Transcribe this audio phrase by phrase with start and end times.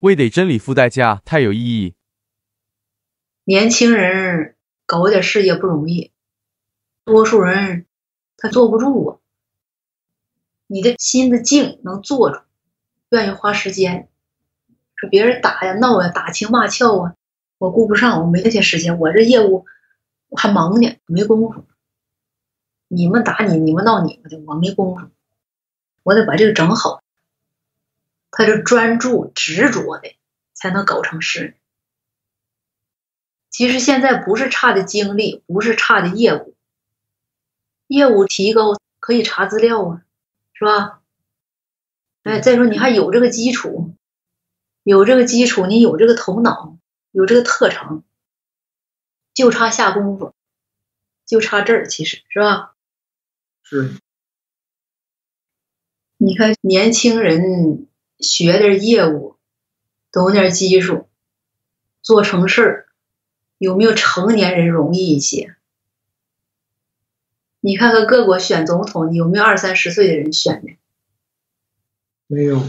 [0.00, 1.94] 为得真理付代价太有意义。
[3.44, 4.54] 年轻人
[4.86, 6.12] 搞点事业不容易，
[7.04, 7.86] 多数人
[8.36, 9.18] 他坐不住啊。
[10.68, 12.40] 你的心的静能坐住，
[13.10, 14.08] 愿意花时间。
[14.94, 17.14] 说别人打呀闹呀打情骂俏啊，
[17.58, 19.64] 我顾不上，我没那些时间，我这业务
[20.28, 21.64] 我还忙呢，没工夫。
[22.86, 25.08] 你们打你，你们闹你们的，我没工夫，
[26.02, 27.02] 我得把这个整好。
[28.30, 30.14] 他是专注执着的，
[30.54, 31.56] 才能搞成事。
[33.50, 36.54] 其实现在不是差的精力，不是差的业务，
[37.86, 40.02] 业务提高可以查资料啊，
[40.52, 41.02] 是吧？
[42.22, 43.94] 哎，再说你还有这个基础，
[44.82, 46.78] 有这个基础，你有这个头脑，
[47.10, 48.04] 有这个特长，
[49.32, 50.34] 就差下功夫，
[51.24, 52.74] 就差这儿，其实是吧？
[53.62, 53.96] 是。
[56.18, 57.88] 你看年轻人
[58.18, 59.36] 学点业务，
[60.10, 61.08] 懂点技术，
[62.02, 62.88] 做成事儿。
[63.58, 65.56] 有没有成年人容易一些？
[67.60, 70.76] 你看看各国选总统，有没有二三十岁的人选的？
[72.26, 72.62] 没有。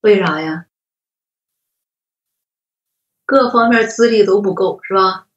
[0.00, 0.66] 为啥呀？
[3.26, 5.28] 各方面资历都不够，是吧？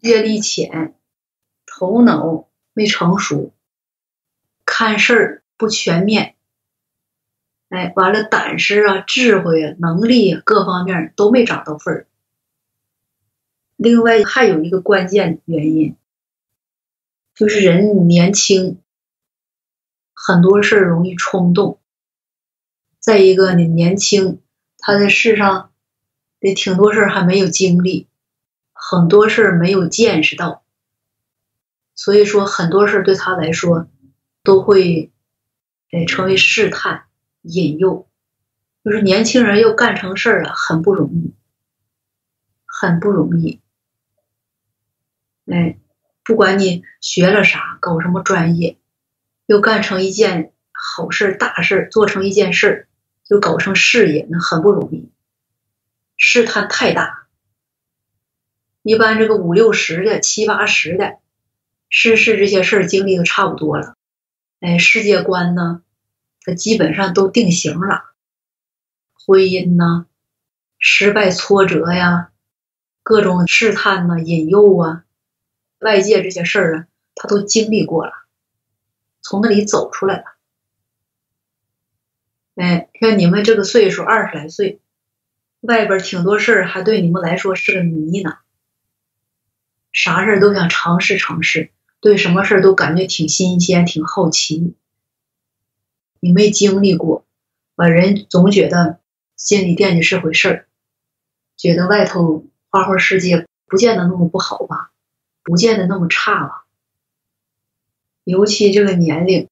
[0.00, 0.94] 阅历浅，
[1.64, 3.54] 头脑没成熟，
[4.66, 6.36] 看事儿不全面。
[7.68, 12.06] 哎，完了，胆识啊、智慧啊、能力啊，各方面都没长到份儿。
[13.76, 15.96] 另外还有一个关键原因，
[17.34, 18.80] 就是人年轻，
[20.14, 21.78] 很多事儿容易冲动。
[22.98, 24.40] 再一个呢，年轻
[24.78, 25.70] 他在世上
[26.40, 28.08] 得挺多事儿还没有经历，
[28.72, 30.64] 很多事儿没有见识到，
[31.94, 33.88] 所以说很多事儿对他来说
[34.42, 35.12] 都会
[35.90, 37.04] 哎成为试探、
[37.42, 38.08] 引诱。
[38.84, 41.34] 就是年轻人要干成事儿啊，很不容易，
[42.64, 43.60] 很不容易。
[45.46, 45.78] 哎，
[46.22, 48.78] 不管你学了啥，搞什么专业，
[49.46, 52.88] 又干成一件好事、大事，做成一件事，
[53.24, 55.10] 就搞成事业，那很不容易，
[56.16, 57.26] 试探太大。
[58.82, 61.18] 一般这个五六十的、七八十的，
[61.90, 63.96] 世事这些事儿经历的差不多了，
[64.60, 65.82] 哎，世界观呢，
[66.54, 68.04] 基本上都定型了。
[69.26, 70.06] 婚姻呢，
[70.78, 72.30] 失败、挫折呀，
[73.02, 75.04] 各种试探呐、引诱啊。
[75.80, 78.12] 外界这些事儿啊，他都经历过了，
[79.20, 80.24] 从那里走出来了。
[82.56, 84.80] 哎，像你们这个岁数，二十来岁，
[85.60, 88.38] 外边挺多事儿，还对你们来说是个谜呢。
[89.92, 91.70] 啥事儿都想尝试尝试，
[92.00, 94.74] 对什么事儿都感觉挺新鲜、挺好奇。
[96.20, 97.24] 你没经历过，
[97.74, 99.00] 把人总觉得
[99.36, 100.68] 心里惦记是回事儿，
[101.56, 104.90] 觉得外头花花世界不见得那么不好吧。
[105.44, 106.66] 不见得那么差吧，
[108.22, 109.48] 尤其这个年龄，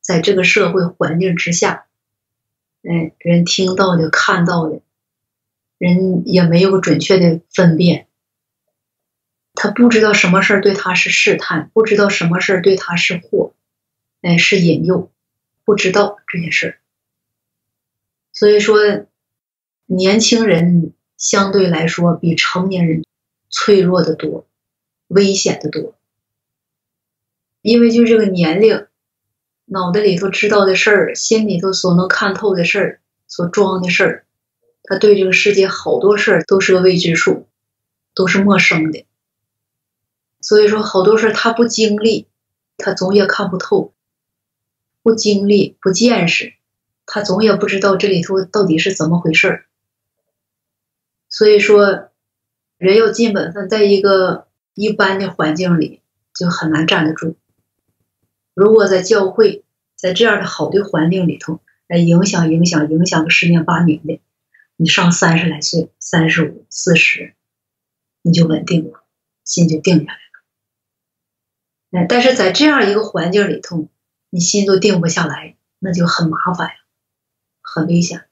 [0.00, 1.86] 在这个社会环境之下，
[2.82, 4.80] 哎，人听到的、看到的，
[5.78, 8.08] 人也没有准确的分辨，
[9.54, 13.54] 他不知道什么事儿对他是试探，不知道什么事儿对他是祸，
[14.22, 15.12] 哎，是引诱，
[15.70, 16.74] 不知道这些事儿，
[18.32, 18.80] 所以说，
[19.86, 23.04] 年轻人相对来说比成年人
[23.50, 24.48] 脆弱的多。
[25.06, 25.94] 危险的多，
[27.62, 28.88] 因为就这个年龄，
[29.64, 34.24] 脑袋里头知道的事儿，心里头所能看透的事儿，所装的事儿，
[34.82, 37.46] 他对这个世界好多事儿都是个未知数，
[38.12, 39.06] 都是陌生的。
[40.40, 42.26] 所以说，好多事儿他不经历，
[42.76, 43.92] 他总也看不透；
[45.02, 46.54] 不经历、不见识，
[47.06, 49.66] 他总也不知道这里头到底是怎么回事儿。
[51.28, 52.10] 所以说，
[52.78, 54.46] 人要尽本分，在一个。
[54.74, 56.00] 一般的环境里
[56.32, 57.36] 就很难站得住。
[58.54, 64.22] 如果在教会，在这样的好的环境里头来影响、影响、影响个十年八年的，
[64.76, 67.34] 你上三十来岁、三十五、四十，
[68.22, 69.02] 你就稳定了，
[69.44, 72.00] 心就定下来了。
[72.00, 73.88] 哎，但是在这样一个环境里头，
[74.30, 76.74] 你心都定不下来，那就很麻烦呀，
[77.60, 78.26] 很危险。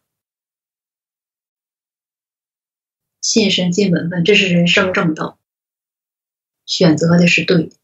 [3.20, 5.38] 信神尽本分，这是人生正道。
[6.64, 7.76] 选择的是对的，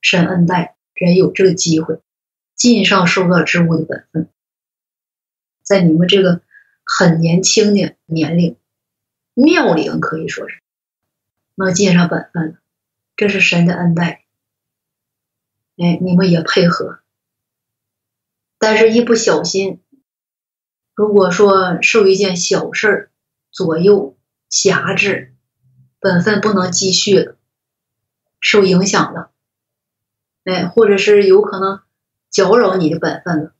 [0.00, 2.00] 神恩待人有这个机会，
[2.56, 4.28] 尽上受到之物的本分。
[5.62, 6.42] 在你们这个
[6.82, 8.56] 很年轻的年龄，
[9.34, 10.60] 妙龄可以说是
[11.54, 12.58] 能尽上本分了，
[13.14, 14.24] 这是神的恩待。
[15.76, 17.01] 哎，你们也配合，
[18.62, 19.80] 但是一不小心，
[20.94, 23.10] 如果说受一件小事儿
[23.50, 24.16] 左右
[24.48, 25.34] 辖制，
[25.98, 27.36] 本分不能继续了，
[28.38, 29.32] 受影响了，
[30.44, 31.80] 哎，或者是有可能
[32.30, 33.52] 搅扰你的本分了，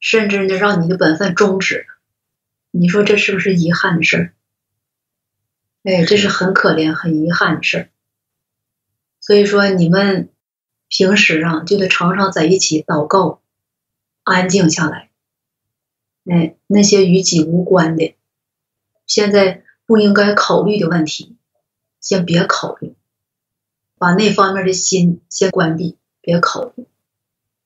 [0.00, 1.84] 甚至呢让你的本分终止了，
[2.72, 4.34] 你说这是不是遗憾的事儿？
[5.84, 7.88] 哎，这是很可怜、很遗憾的事儿。
[9.20, 10.30] 所以说，你们
[10.88, 13.40] 平时啊就得常常在一起祷告，
[14.30, 15.10] 安静下来。
[16.24, 18.14] 哎，那些与己无关的，
[19.06, 21.36] 现在不应该考虑的问题，
[22.00, 22.94] 先别考虑，
[23.98, 26.86] 把那方面的心先关闭，别考虑。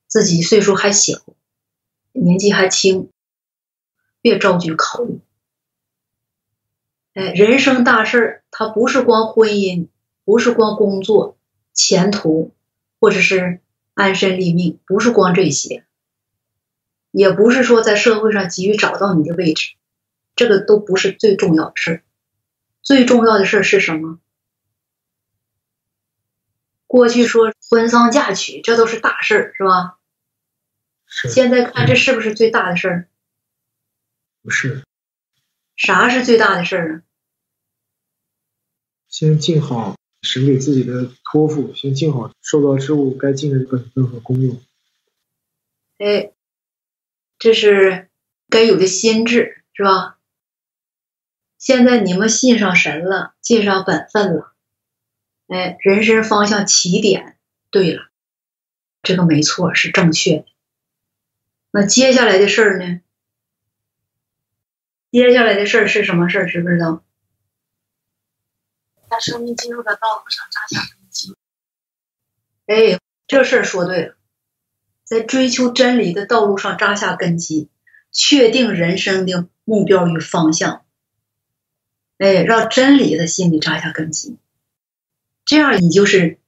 [0.07, 1.21] 自己岁数还小，
[2.13, 3.11] 年纪还轻，
[4.23, 5.21] 别着急考虑。
[7.13, 9.89] 哎，人生大事儿，它不是光婚姻，
[10.25, 11.37] 不是光工作、
[11.73, 12.53] 前途，
[13.01, 13.61] 或者是
[13.95, 15.85] 安身立命，不是光这些。
[17.15, 19.75] 也不是说在社会上急于找到你的位置，
[20.35, 22.03] 这个都不是最重要的事儿。
[22.83, 24.19] 最重要的事儿是什么？
[26.89, 29.97] 过去说婚丧嫁娶，这都是大事儿，是吧？
[31.07, 31.29] 是。
[31.29, 33.09] 现在看这是不是最大的事儿？
[34.43, 34.83] 不是。
[35.77, 37.03] 啥是最大的事儿啊？
[39.09, 44.61] 先尽好神给自己的托付，先尽好受到之物该尽的本分和功用。
[45.99, 46.33] 哎。
[47.45, 48.09] 这是
[48.49, 50.19] 该有的心智，是吧？
[51.59, 54.55] 现在你们信上神了，尽上本分了，
[55.49, 57.39] 哎，人生方向起点
[57.71, 58.09] 对了，
[59.03, 60.47] 这个没错，是正确的。
[61.71, 63.03] 那接下来的事儿呢？
[65.11, 66.47] 接下来的事儿是什么事儿？
[66.49, 67.05] 知不知道？
[69.11, 71.37] 在生命进入的道路上扎下根基。
[72.65, 74.17] 哎，这事儿说对了。
[75.05, 77.69] 在追求真理的道路上扎下根基，
[78.11, 80.85] 确定人生的目标与方向。
[82.19, 84.39] 哎，让真理在心里扎下根基，
[85.45, 86.39] 这样你就是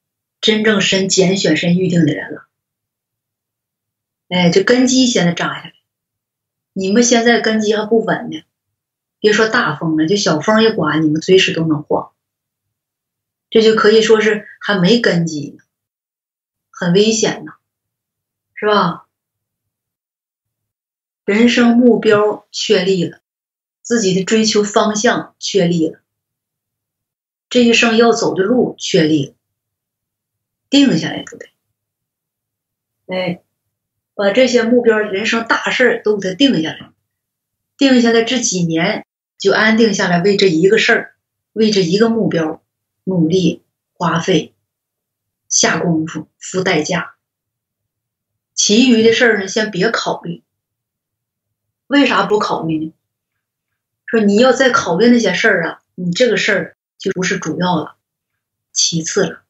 [0.41, 2.47] 真正神拣选、神预定的人了。
[4.29, 5.73] 哎，这根基现在扎下来，
[6.73, 8.43] 你们现在根基还不稳呢，
[9.19, 12.13] 别说大风了，就小风一刮，你们随时都能晃。
[13.51, 15.65] 这就可以说是还没根基呢，
[16.71, 17.53] 很危险呢。
[18.57, 19.07] 是吧？
[21.27, 23.21] 人生目标确立了，
[23.83, 26.01] 自己的追求方向确立了，
[27.51, 29.35] 这一生要走的路确立了，
[30.71, 31.49] 定下来就得。
[33.09, 33.43] 哎，
[34.15, 36.93] 把这些目标、人生大事都给它定下来，
[37.77, 39.05] 定下来这几年
[39.37, 41.17] 就安定下来，为这一个事儿，
[41.53, 42.63] 为这一个目标
[43.05, 43.63] 努力
[43.93, 44.55] 花费，
[45.49, 47.16] 下功夫，付代价。
[48.57, 50.43] 其余的事儿呢，先别考虑。
[51.87, 52.93] 为啥不考虑呢？
[54.07, 57.97] 说你要再考虑那些事儿啊，你这个事儿就不是主要了，
[58.73, 59.43] 其次了。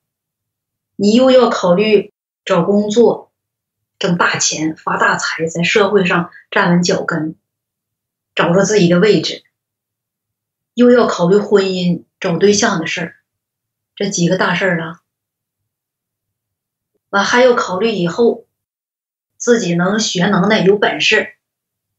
[0.96, 2.12] 你又要考虑
[2.44, 3.30] 找工作、
[3.98, 7.36] 挣大钱、发大财，在社会上站稳脚跟，
[8.34, 9.44] 找着自己的位置，
[10.74, 13.16] 又要考虑婚姻、找对象的事儿，
[13.94, 15.00] 这几个大事儿了。
[17.10, 18.45] 完还要考虑以后。
[19.46, 21.34] 自己能学能耐有本事，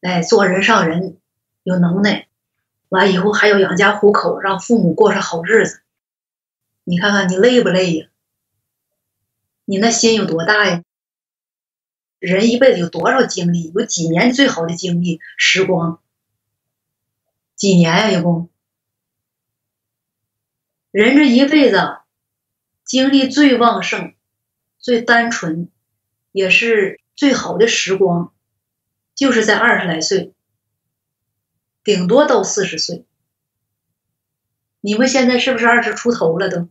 [0.02, 1.18] 哎，做人上人
[1.64, 2.28] 有能耐，
[2.90, 5.82] 完以后还要养家糊口，让父母过上好日子。
[6.84, 8.08] 你看看你累不累呀？
[9.64, 10.84] 你那心有多大呀？
[12.20, 13.72] 人一辈子有多少精力？
[13.74, 16.02] 有几年最好的精力时光？
[17.56, 18.12] 几年呀？
[18.12, 18.50] 一共？
[20.92, 22.00] 人这一辈子
[22.84, 24.16] 精力最旺盛、
[24.80, 25.70] 最单纯，
[26.34, 27.00] 也是。
[27.18, 28.32] 最好的时光，
[29.16, 30.34] 就是在二十来岁，
[31.84, 33.06] 顶多到四十岁。
[34.82, 36.48] 你们现在是不是二十出头了？
[36.48, 36.70] 都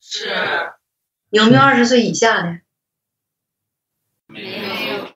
[0.00, 0.30] 是。
[1.28, 2.62] 有没有二十岁以下的？
[4.26, 5.14] 没有。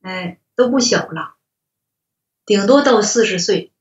[0.00, 1.36] 哎，都不小了，
[2.44, 3.72] 顶多到四十岁。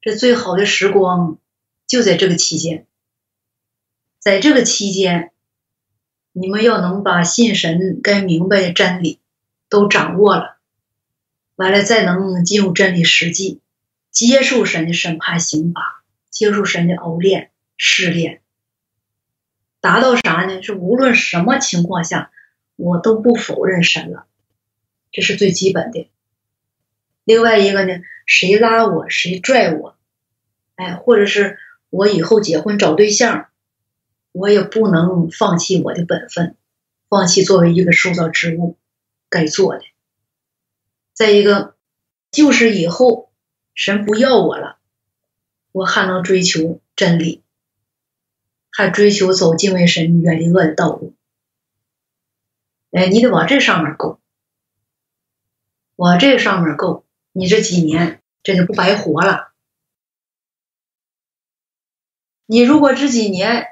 [0.00, 1.38] 这最好的时光
[1.86, 2.88] 就在这个期间，
[4.18, 5.29] 在这个期间。
[6.32, 9.18] 你们要能把信神该明白的真理
[9.68, 10.58] 都掌握了，
[11.56, 13.60] 完了再能进入真理实际，
[14.12, 18.42] 接受神的审判刑罚，接受神的熬炼试炼，
[19.80, 20.62] 达到啥呢？
[20.62, 22.30] 是无论什么情况下，
[22.76, 24.26] 我都不否认神了，
[25.10, 26.08] 这是最基本的。
[27.24, 29.96] 另外一个呢，谁拉我，谁拽我，
[30.76, 31.58] 哎，或者是
[31.90, 33.49] 我以后结婚找对象。
[34.32, 36.56] 我也不能放弃我的本分，
[37.08, 38.78] 放弃作为一个受造之物
[39.28, 39.82] 该做的。
[41.12, 41.76] 再一个，
[42.30, 43.32] 就是以后
[43.74, 44.78] 神不要我了，
[45.72, 47.42] 我还能追求真理，
[48.70, 51.14] 还追求走敬畏神、远离恶的道路。
[52.92, 54.20] 哎，你得往这上面够，
[55.96, 59.52] 往这上面够，你这几年这就不白活了。
[62.46, 63.69] 你如果这几年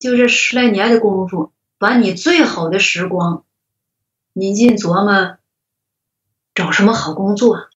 [0.00, 3.44] 就这十来年的功夫，把你最好的时光，
[4.32, 5.36] 你尽琢磨
[6.54, 7.68] 找什么好工作，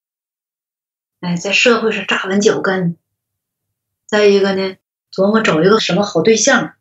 [1.20, 2.96] 哎，在社会上扎稳脚跟。
[4.06, 4.78] 再一个呢，
[5.12, 6.76] 琢磨找一个什么好对象，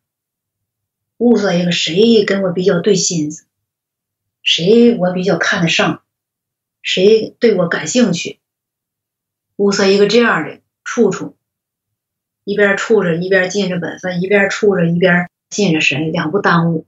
[1.18, 3.44] 物色一个谁跟我比较对心思。
[4.42, 6.02] 谁我比较看得上，
[6.80, 8.40] 谁对我感兴趣，
[9.56, 11.36] 物色一个这样的处处，
[12.44, 16.86] 一边处着一边尽着本分，一边处着一边信着神，两不耽误。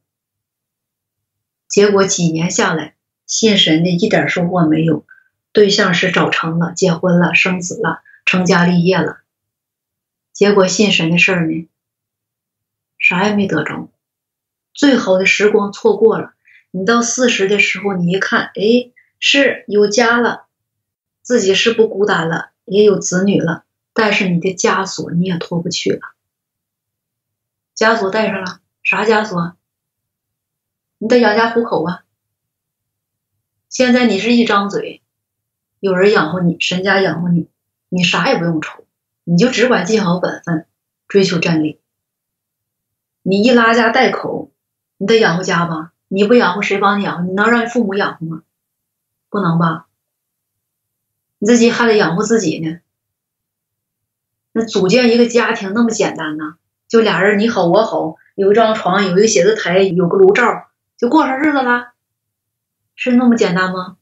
[1.68, 2.94] 结果几年下来，
[3.26, 5.04] 信神的一点收获没有，
[5.52, 9.18] 对象是找成了，结婚了，生子了，成家立业了。
[10.32, 11.68] 结果信神的事儿呢，
[12.98, 13.88] 啥也没得着，
[14.74, 16.34] 最好的时光错过了。
[16.70, 20.46] 你到四十的时候，你一看，哎，是有家了，
[21.22, 26.00] 自己是不孤单了，也有子女了，但是你的枷锁你也脱不去了。
[27.76, 29.54] 枷锁带上了，啥枷锁？
[30.96, 32.04] 你得养家糊口啊。
[33.68, 35.02] 现在你是一张嘴，
[35.78, 37.50] 有人养活你，神家养活你，
[37.90, 38.86] 你啥也不用愁，
[39.24, 40.66] 你就只管尽好本分，
[41.06, 41.78] 追求真理。
[43.22, 44.50] 你一拉家带口，
[44.96, 45.92] 你得养活家吧。
[46.08, 47.24] 你不养活谁帮你养活？
[47.24, 48.42] 你能让你父母养活吗？
[49.28, 49.86] 不能吧？
[51.38, 52.80] 你自己还得养活自己呢。
[54.52, 56.56] 那组建一个家庭那么简单呢？
[56.88, 61.92] 就俩人你好我好，有一张床，有一个写字台，有个炉灶，就过上日子了，
[62.94, 63.96] 是那么简单吗？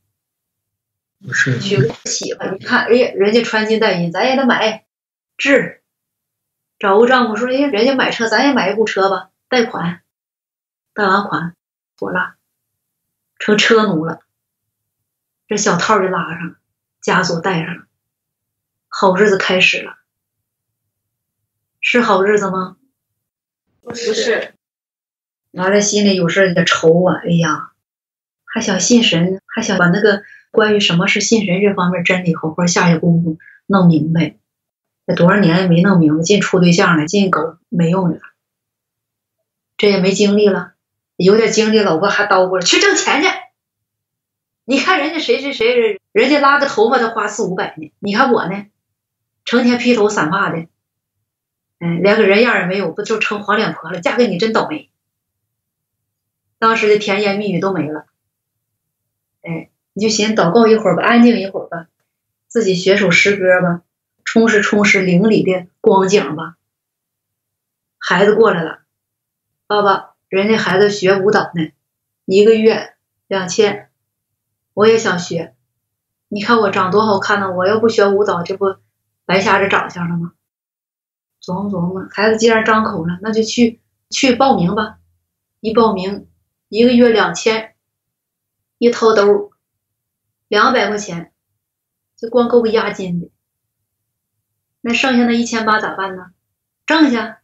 [1.24, 1.58] 不是。
[1.58, 4.84] 娶个媳妇，你看，哎，人家穿金戴银，咱也得买。
[5.36, 5.82] 置，
[6.78, 10.02] 找个丈夫说，哎，人家买车，咱也买一部车吧，贷款，
[10.92, 11.54] 贷完款。
[11.96, 12.34] 妥了，
[13.38, 14.18] 成车奴了，
[15.46, 16.56] 这小套就拉上了，
[17.00, 17.84] 枷锁带上了，
[18.88, 19.96] 好日子开始了，
[21.86, 22.78] 是好日子吗？
[23.82, 24.54] 不是，
[25.50, 27.20] 完了心里有事也愁啊！
[27.22, 27.72] 哎呀，
[28.46, 33.36] 还想信神，还想把那个关于什么是信神这方面真理好好下下功夫
[33.66, 34.36] 弄明白，
[35.06, 38.22] 这多少年没弄明白，净处对象了，净搞没用的了，
[39.76, 40.72] 这也没精力了。
[41.16, 43.28] 有点精力，老婆还叨咕了，去挣钱去。
[44.64, 48.64] 你看人家谁谁谁，人家拉个头发都花四五百呢，你看我呢，
[49.44, 50.66] 成天披头散发的，
[52.02, 54.00] 连个人样也没有，不就成黄脸婆了？
[54.00, 54.90] 嫁给你真倒霉。
[56.58, 58.06] 当时的甜言蜜语都没了，
[59.42, 61.88] 哎，你就寻思祷告一会儿吧，安静一会儿吧，
[62.48, 63.82] 自己学首诗歌吧，
[64.24, 66.56] 充实充实灵里的光景吧。
[67.98, 68.80] 孩子过来了，
[69.66, 70.10] 爸爸。
[70.30, 71.70] 人家孩子学舞蹈呢，
[72.24, 72.94] 一个月
[73.28, 73.88] 两千，
[74.72, 75.54] 我也想学。
[76.26, 78.74] 你看我长多好看呢，我要不学舞蹈，这不
[79.26, 80.32] 白瞎这长相了吗？
[81.44, 84.98] 琢磨琢磨，孩子既然张口了，那就去去报名吧。
[85.60, 86.26] 一报名，
[86.68, 87.74] 一个月两千，
[88.78, 89.52] 一掏兜
[90.48, 91.32] 两百块钱，
[92.16, 93.30] 就光够个押金的。
[94.80, 96.26] 那剩下那一千八咋办呢？
[96.86, 97.40] 挣下，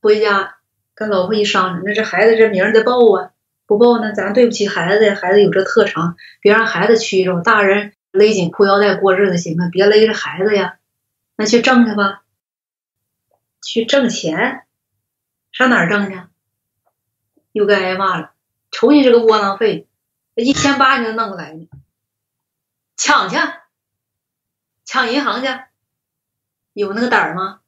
[0.00, 0.56] 回家。
[0.94, 3.30] 跟老婆一商量，那这孩子这名得报啊，
[3.66, 5.14] 不报呢，咱对不起孩子呀。
[5.14, 9.70] 孩子有这特长，别让孩子屈着，大人勒紧裤腰带过日子行啊？
[9.72, 10.76] 别勒着孩子呀。
[11.34, 12.21] 那去挣去吧，
[13.62, 14.66] 去挣钱，
[15.52, 16.20] 上哪儿挣去？
[17.52, 18.32] 又该挨骂了，
[18.70, 19.86] 瞅你这个窝囊废，
[20.34, 21.68] 一千八你都弄不来呢，
[22.96, 23.36] 抢去，
[24.84, 25.48] 抢银行去，
[26.72, 27.60] 有那个胆儿吗？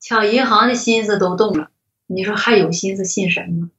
[0.00, 1.70] 抢银行的心思都动了，
[2.06, 3.70] 你说还有心思信神吗？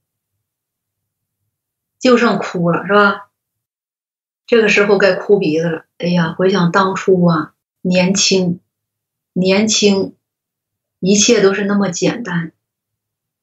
[2.00, 3.30] 就剩哭了是吧？
[4.46, 5.86] 这个时候该哭鼻子了。
[5.98, 8.60] 哎呀，回想当初啊，年轻，
[9.34, 10.16] 年轻，
[11.00, 12.52] 一切都是那么简单。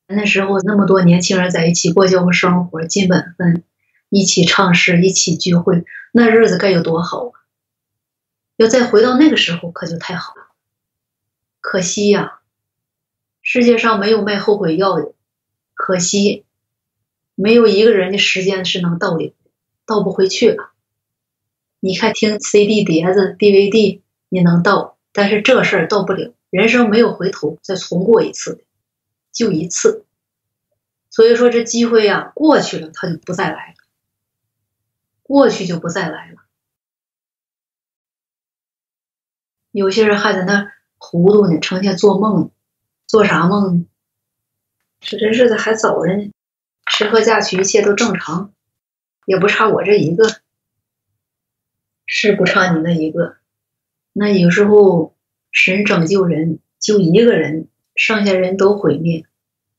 [0.07, 3.63] 那时候那么多年轻人在一起过交个生活，尽本分，
[4.09, 7.33] 一起唱诗，一起聚会，那日子该有多好啊！
[8.57, 10.49] 要再回到那个时候，可就太好了。
[11.61, 12.39] 可惜呀。
[13.43, 15.15] 世界上没有卖后悔药的，
[15.75, 16.45] 可惜
[17.35, 19.33] 没有一个人的时间是能倒流，
[19.87, 20.73] 倒不回去了。
[21.81, 26.33] 你看，听 CD 碟子、DVD，你能倒，但是这事儿到不了。
[26.51, 28.63] 人生没有回头，再重过一次的，
[29.33, 30.05] 就一次。
[31.09, 33.75] 所以说，这机会呀，过去了，它就不再来了，
[35.23, 36.39] 过去就不再来了。
[39.73, 42.51] 有些人还在那糊涂呢，成天做梦，
[43.07, 43.87] 做啥梦呢？
[45.01, 46.33] 这真是的，还早着呢。
[46.87, 48.53] 吃喝嫁娶一切都正常，
[49.25, 50.41] 也不差我这一个，
[52.07, 53.40] 是不差你那一个。
[54.13, 55.17] 那有时候
[55.53, 59.25] 神拯救人，就一个人，剩下人都毁灭。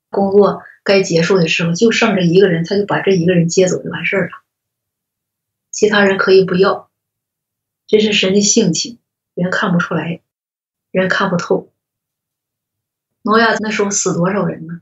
[0.09, 4.31] 工作该结束的时候，就剩这一个人，他就把这一个人接走就完事儿了。
[5.69, 6.91] 其他人可以不要，
[7.87, 8.99] 这是神的性情，
[9.33, 10.21] 人看不出来，
[10.91, 11.71] 人看不透。
[13.21, 14.81] 挪亚那时候死多少人呢？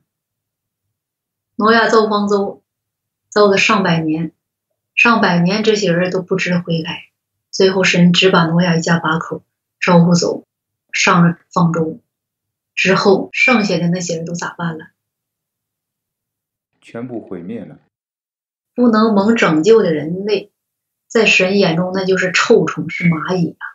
[1.56, 2.64] 挪亚造方舟，
[3.30, 4.32] 造了上百年，
[4.96, 7.10] 上百年这些人都不知悔改，
[7.52, 9.44] 最后神只把挪亚一家八口
[9.80, 10.46] 招呼走，
[10.92, 12.00] 上了方舟，
[12.76, 14.88] 之后剩下的那些人都咋办了？
[16.82, 17.80] 全部毁灭了。
[18.74, 20.52] 不能蒙拯救的人类，
[21.08, 23.66] 在神眼中那就是臭虫，是蚂蚁啊！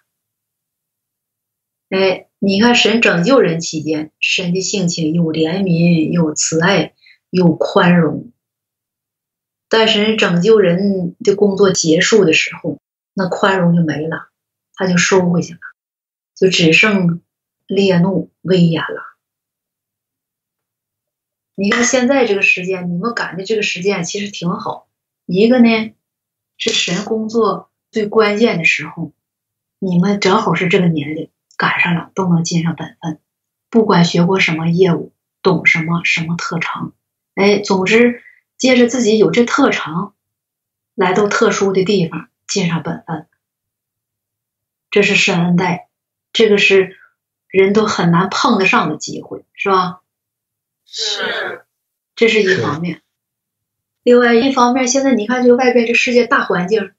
[1.91, 6.95] 哎，你看神拯救人期间，神的性情有怜悯，有慈爱。
[7.31, 8.31] 有宽容，
[9.69, 12.79] 但是拯救人的工作结束的时候，
[13.15, 14.29] 那宽容就没了，
[14.75, 15.61] 他就收回去了，
[16.35, 17.23] 就只剩
[17.67, 19.03] 烈怒、威严了。
[21.55, 24.89] 你看现在这个时间，你们赶的这个时间其实挺好。
[25.27, 25.95] 一个呢
[26.59, 29.13] 是神工作最关键的时候，
[29.79, 33.21] 你们正好是这个年龄赶上了，都能尽上本分，
[33.71, 36.93] 不管学过什么业务，懂什么什么特长。
[37.37, 38.23] 哎，总之，
[38.59, 40.15] 借着自己有这特长，
[40.97, 43.27] 来到特殊的地方，尽上本分，
[44.91, 45.89] 这是神恩待，
[46.33, 46.97] 这个是
[47.49, 50.03] 人都很难碰得上的机会，是吧？
[50.87, 51.65] 是，
[52.15, 53.03] 这是一方面。
[54.03, 56.93] 另外一方面，现在你看这个外边这世界大环境，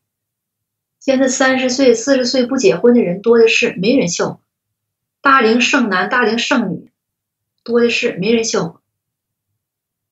[0.99, 4.39] 现在三十岁、四十岁不结婚的人多的是，没人笑话；
[5.21, 6.91] 大龄剩男、大龄剩女
[7.63, 8.81] 多的是，没人笑话。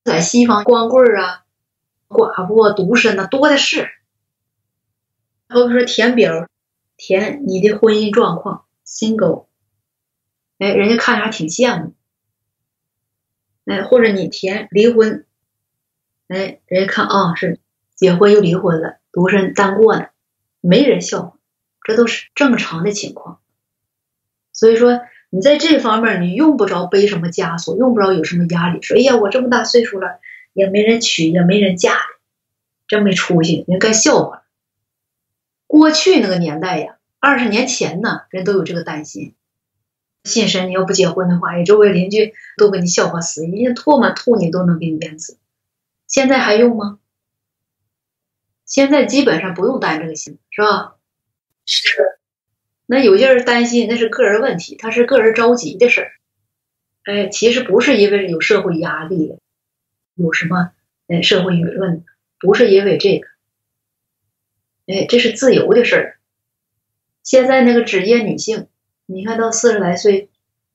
[0.03, 1.45] 在西方，光棍啊、
[2.07, 3.89] 寡妇、啊、独身呐，多的是。
[5.53, 6.49] 或者说填表，
[6.97, 9.45] 填你的婚姻状况，single，
[10.57, 11.93] 哎，人家看着还挺羡慕。
[13.65, 15.25] 哎，或者你填离婚，
[16.27, 17.59] 哎，人家看啊是
[17.95, 20.07] 结婚又离婚了，独身单过呢，
[20.59, 21.37] 没人笑话，
[21.83, 23.39] 这都是正常的情况。
[24.51, 25.01] 所以说。
[25.35, 28.79] 你在这方面，你用不着背什么枷锁，用不着有什么压力。
[28.83, 30.19] 说，哎呀，我这么大岁数了，
[30.53, 32.05] 也没人娶，也没人嫁的，
[32.87, 34.42] 真没出息，人该笑话了。
[35.73, 39.33] 过去那个年代呀，二十年前呢，人都有这个担心。
[40.23, 45.39] 信神，你要不结婚的话，周围邻居都给你笑话死，人家唾沫吐你都能给你淹死。
[46.05, 46.99] 现在还用吗？
[48.67, 50.93] 现在基本上不用担这个心，是吧？
[51.65, 52.19] 是。
[52.85, 56.11] 那有些人担心，那是个人问题，他是个人着急的事儿。
[57.05, 59.39] 哎，其实不是因为有社会压力，
[60.13, 60.69] 有什么
[61.07, 62.05] 哎社会舆论，
[62.39, 63.32] 不是因为这个。
[64.85, 66.19] 哎，这是自由的事儿。
[67.23, 68.67] 现在那个职业女性，
[69.05, 70.29] 你看到四十来岁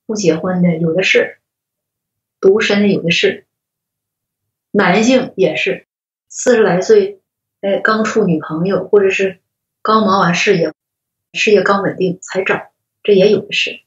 [0.07, 1.39] 不结婚的有的是，
[2.41, 3.47] 独身的有的是，
[4.71, 5.87] 男性也是
[6.29, 7.21] 四十来岁，
[7.61, 9.41] 哎，刚处女朋友，或者是
[9.83, 10.73] 刚忙完事业。
[11.35, 13.81] 事业刚稳定才找，这也有的是。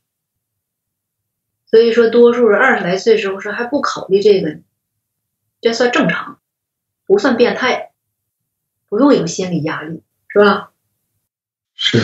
[1.65, 4.59] 所以说，多数人二十来岁时候说还不考虑这个，
[5.59, 6.39] 这算正常，
[7.07, 7.93] 不算变态，
[8.87, 10.71] 不用有心理压力，是吧？
[11.75, 11.99] 是。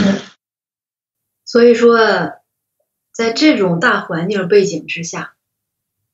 [1.46, 1.98] 所以说，
[3.12, 5.36] 在这种大环境背景之下，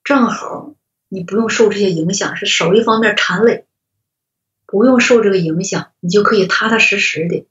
[0.03, 0.75] 正好
[1.07, 3.65] 你不用受这些影响，是少一方面缠累，
[4.65, 7.47] 不用受这个影响，你就可以踏踏实实的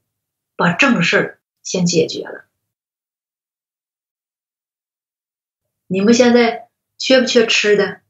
[0.55, 1.39] 把正事儿。
[1.63, 2.43] 先解决了。
[5.87, 8.01] 你们现在缺不缺吃的？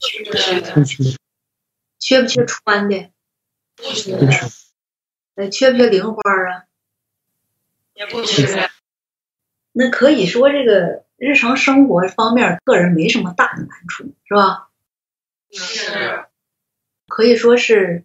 [0.00, 0.24] 缺。
[2.00, 3.12] 缺不缺穿的？
[3.76, 4.16] 不缺。
[5.38, 6.64] 呃，缺不缺零花啊？
[7.94, 8.68] 也不缺。
[9.70, 14.68] 那可以说，这个日常生活方面，个人没什么大的难处，是吧？
[15.52, 16.24] 是。
[17.06, 18.04] 可以说是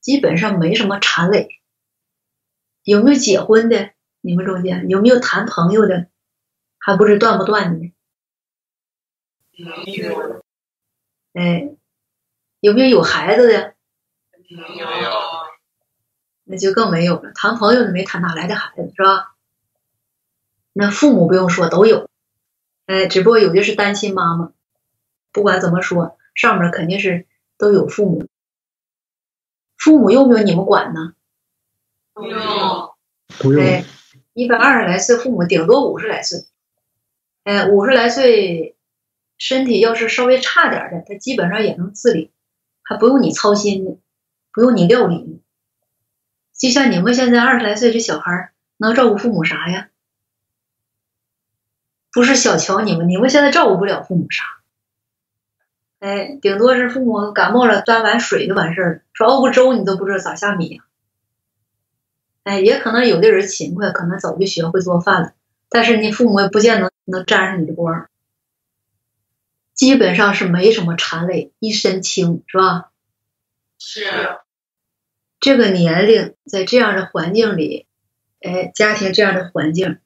[0.00, 1.60] 基本上没什么缠累。
[2.82, 3.92] 有没有结婚的？
[4.20, 6.08] 你们中间有没有谈朋友的？
[6.78, 7.92] 还不是断不断的呢？
[9.56, 10.44] 没有。
[11.34, 11.70] 哎，
[12.58, 13.74] 有没有有孩子的？
[14.50, 14.86] 没有。
[16.52, 17.32] 那就更没有了。
[17.34, 19.34] 谈朋友都没谈，哪来的孩子是吧？
[20.74, 22.10] 那父母不用说，都有。
[22.84, 24.52] 哎，只不过有的是单亲妈妈。
[25.32, 28.28] 不管怎么说，上面肯定是都有父母。
[29.78, 31.14] 父母用不用你们管呢？
[32.12, 32.94] 不用，
[33.38, 33.84] 不用。
[34.34, 36.44] 一般二十来岁，父母顶多五十来岁。
[37.44, 38.76] 哎，五十来岁，
[39.38, 42.30] 身体要是稍微差点的，他基本上也能自理，
[42.82, 43.96] 还不用你操心呢，
[44.52, 45.38] 不用你料理呢。
[46.58, 49.88] 就像你们现在二十来岁这小孩，能照顾父母啥呀？
[52.12, 54.44] 不是小瞧你们，你们现在照顾不了父母啥。
[55.98, 59.00] 哎，顶多是父母感冒了，端碗水就完事儿了。
[59.12, 60.82] 说熬个粥，你都不知道咋下米。
[62.42, 65.32] 哎，也可能有的人勤快，可能早就学会做饭了，
[65.68, 68.08] 但是你父母也不见得能沾上你的光。
[69.74, 72.90] 基本上是没什么馋累，一身轻，是吧？
[73.78, 74.38] 是。
[75.42, 77.88] 这个年龄在这样的环境里，
[78.40, 79.98] 哎，家庭这样的环境，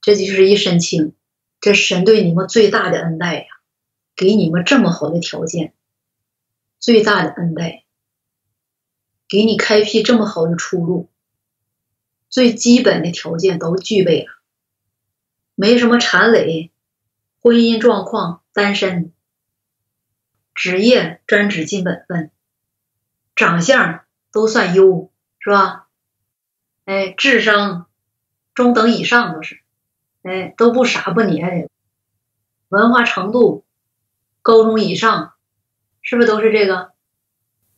[0.00, 1.14] 这就是一身轻。
[1.60, 3.44] 这神对你们最大的恩待呀，
[4.16, 5.74] 给你们这么好的条件，
[6.80, 7.84] 最大的恩待，
[9.28, 11.10] 给你开辟这么好的出路，
[12.30, 14.32] 最基本的条件都具备了，
[15.54, 16.72] 没什么缠累，
[17.38, 19.12] 婚姻状况单身，
[20.54, 22.30] 职业专职尽本分，
[23.36, 24.03] 长相
[24.34, 25.86] 都算优，是吧？
[26.86, 27.86] 哎，智商
[28.52, 29.60] 中等以上都是。
[30.22, 31.70] 哎，都不傻不捏的，
[32.68, 33.64] 文化程度
[34.42, 35.34] 高中以上，
[36.02, 36.92] 是不是都是这个？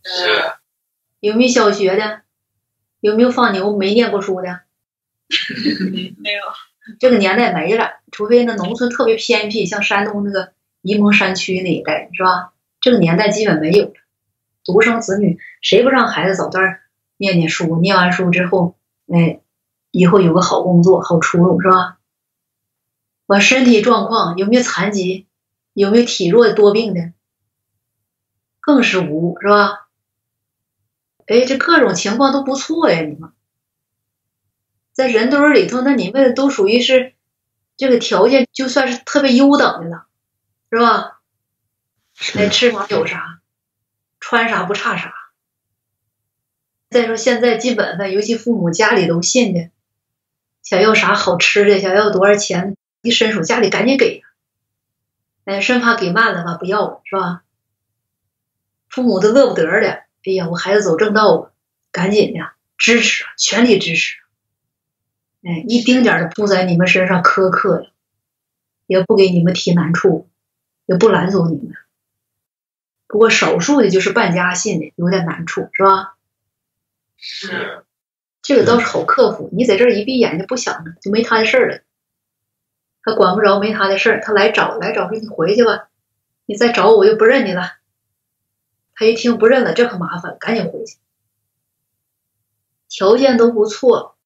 [0.03, 0.55] 是。
[1.21, 2.23] 有没有小学的？
[3.01, 4.61] 有没有放牛没念过书的？
[6.19, 6.41] 没有。
[6.99, 12.55] 这个年代没了，除非那农村特别偏僻，像山东那个沂蒙山区那一带，是吧？
[12.81, 13.93] 这个年代基本没有了。
[14.65, 16.79] 独生子女，谁不让孩子早段
[17.17, 17.81] 念念书？
[17.81, 18.77] 念完书之后，
[19.09, 19.41] 哎，
[19.91, 21.99] 以后有个好工作、好出路，是吧？
[23.27, 25.27] 我身体状况有没有残疾？
[25.73, 27.13] 有没有体弱多病的？
[28.61, 29.89] 更是无，是吧？
[31.27, 33.33] 哎，这各种情况都不错呀，你们
[34.93, 37.15] 在人堆里头，那你们都属于是
[37.77, 40.07] 这个条件，就算是特别优等的了，
[40.71, 41.21] 是吧？
[42.37, 43.41] 哎，吃啥有啥，
[44.21, 45.13] 穿啥不差啥。
[46.97, 49.69] 再说现在基本的，尤其父母家里都信的，
[50.63, 52.75] 想要啥好吃的，想要多少钱。
[53.03, 54.23] 一伸手，家里赶紧给，
[55.45, 57.43] 哎，生怕给慢了吧，不要了，是吧？
[58.89, 61.51] 父母都乐不得的，哎呀，我孩子走正道啊，
[61.93, 62.41] 赶紧的
[62.79, 64.17] 支持，全力支持，
[65.45, 67.91] 哎，一丁点的不在你们身上苛刻呀，
[68.87, 70.27] 也不给你们提难处，
[70.87, 71.77] 也不拦阻你们。
[73.07, 76.16] 不过少数的就是半家信的有点难处，是吧？
[77.17, 77.85] 是，
[78.43, 79.49] 这个倒是好克服。
[79.53, 81.81] 你在这儿一闭眼睛不想了，就没他的事儿了。
[83.03, 84.21] 他管不着，没他的事儿。
[84.21, 85.89] 他来找，来找说你回去吧，
[86.45, 87.73] 你再找我，我就不认你了。
[88.95, 90.97] 他一听不认了，这可麻烦，赶紧回去。
[92.89, 94.17] 条件都不错。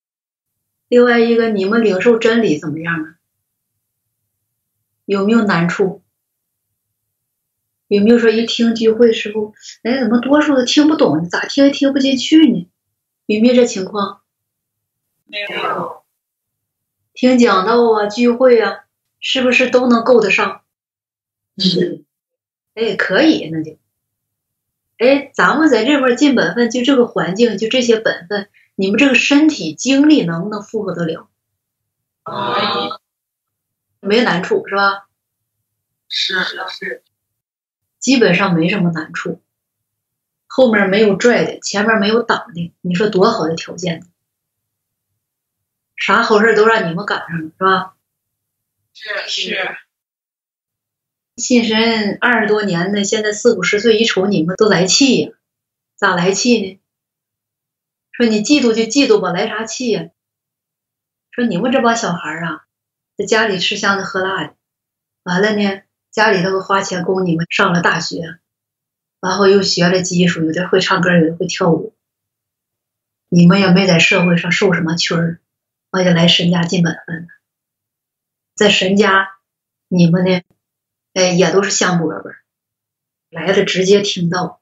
[0.88, 3.14] 另外一个，你们领受真理怎么样啊？
[5.04, 6.02] 有没有难处？
[7.88, 11.28] 有没有说一听聚会时候，哎，怎么多数都听不懂呢？
[11.28, 12.70] 咋听也听不进去呢？
[13.34, 14.22] 有没有这情况？
[15.24, 16.02] 没有。
[17.14, 18.86] 听讲道啊，聚会啊，
[19.20, 20.62] 是不是都能够得上？
[21.56, 22.02] 是，
[22.74, 23.78] 哎，可以，那就，
[24.98, 31.28] 哎，咱们在这块尽本分，就这个环境，就这些本分，你们这个身体精力能不能负荷得了？
[32.24, 33.00] 可
[34.00, 35.06] 没难处是吧？
[36.08, 36.34] 是
[36.68, 37.04] 是，
[38.00, 39.40] 基本上没什么难处，
[40.52, 44.02] 后面没有拽的，前面没有挡的，你说多好的条件？
[45.96, 47.94] 啥好事都让你们赶上了，是吧？
[48.92, 49.76] 是是。
[51.36, 55.30] 信神二十多年的，现在四五十岁，一瞅你们都来气呀？
[55.94, 56.80] 咋来气呢？
[58.10, 60.10] 说你嫉妒就嫉妒吧，来啥气呀？
[61.30, 62.66] 说你们这帮小孩啊，
[63.16, 64.54] 在家里吃香的喝辣的，
[65.22, 68.40] 完了呢，家里头花钱供你们上了大学，
[69.20, 71.94] 然后又学了技术，有的会唱歌，有的会跳舞，
[73.28, 75.40] 你们也没在社会上受什么屈儿。
[75.90, 77.28] 我就来神家尽本分，
[78.54, 79.28] 在神家，
[79.88, 80.42] 你们呢，
[81.14, 82.36] 哎，也都是香饽饽，
[83.28, 84.60] 来了直接听到，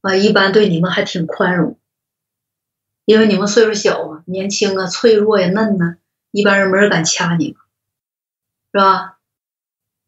[0.00, 1.78] 啊，一般对你们还挺宽容，
[3.04, 5.98] 因为你们岁数小啊，年轻啊，脆弱呀，嫩呢，
[6.30, 7.56] 一般人没人敢掐你们，
[8.72, 9.18] 是吧？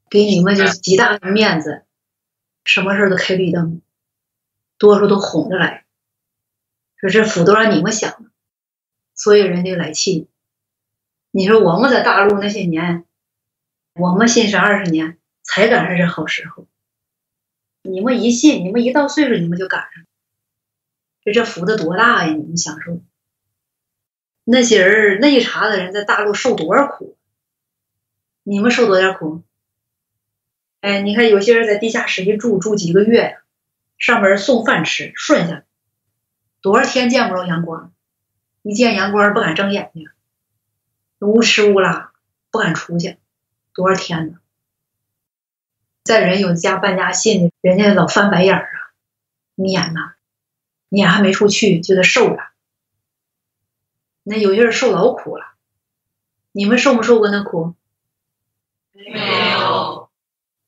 [0.08, 1.84] 给你们就极大的面子，
[2.68, 3.80] 什么事都开绿灯，
[4.76, 5.86] 多数都哄着来，
[7.00, 8.30] 说这福都让你们享了。
[9.14, 10.28] 所以人家来气，
[11.30, 13.06] 你说我们在大陆那些年，
[13.94, 16.66] 我们信神二十年才赶上这好时候。
[17.80, 20.04] 你们一信，你们一到岁数，你们就赶上，
[21.22, 22.34] 这这福的多大呀！
[22.34, 23.00] 你们享受。
[24.44, 27.16] 那些人那一茬的人在大陆受多少苦？
[28.42, 29.42] 你们受多点苦？
[30.80, 33.42] 哎，你看有些人在地下室一住住几个月呀，
[33.98, 35.64] 上门送饭吃，顺下来，
[36.60, 37.92] 多少天见不着阳光，
[38.62, 40.08] 一见阳光不敢睁眼睛，
[41.18, 42.12] 乌吃乌拉，
[42.52, 43.16] 不敢出去，
[43.74, 44.38] 多少天呢？
[46.04, 48.94] 在人有家搬家信的，人家老翻白眼儿啊，
[49.56, 50.14] 撵呐，
[50.88, 52.38] 撵还没处去就得受着。
[54.22, 55.44] 那有些人受老苦了，
[56.52, 57.74] 你们受没受过那苦？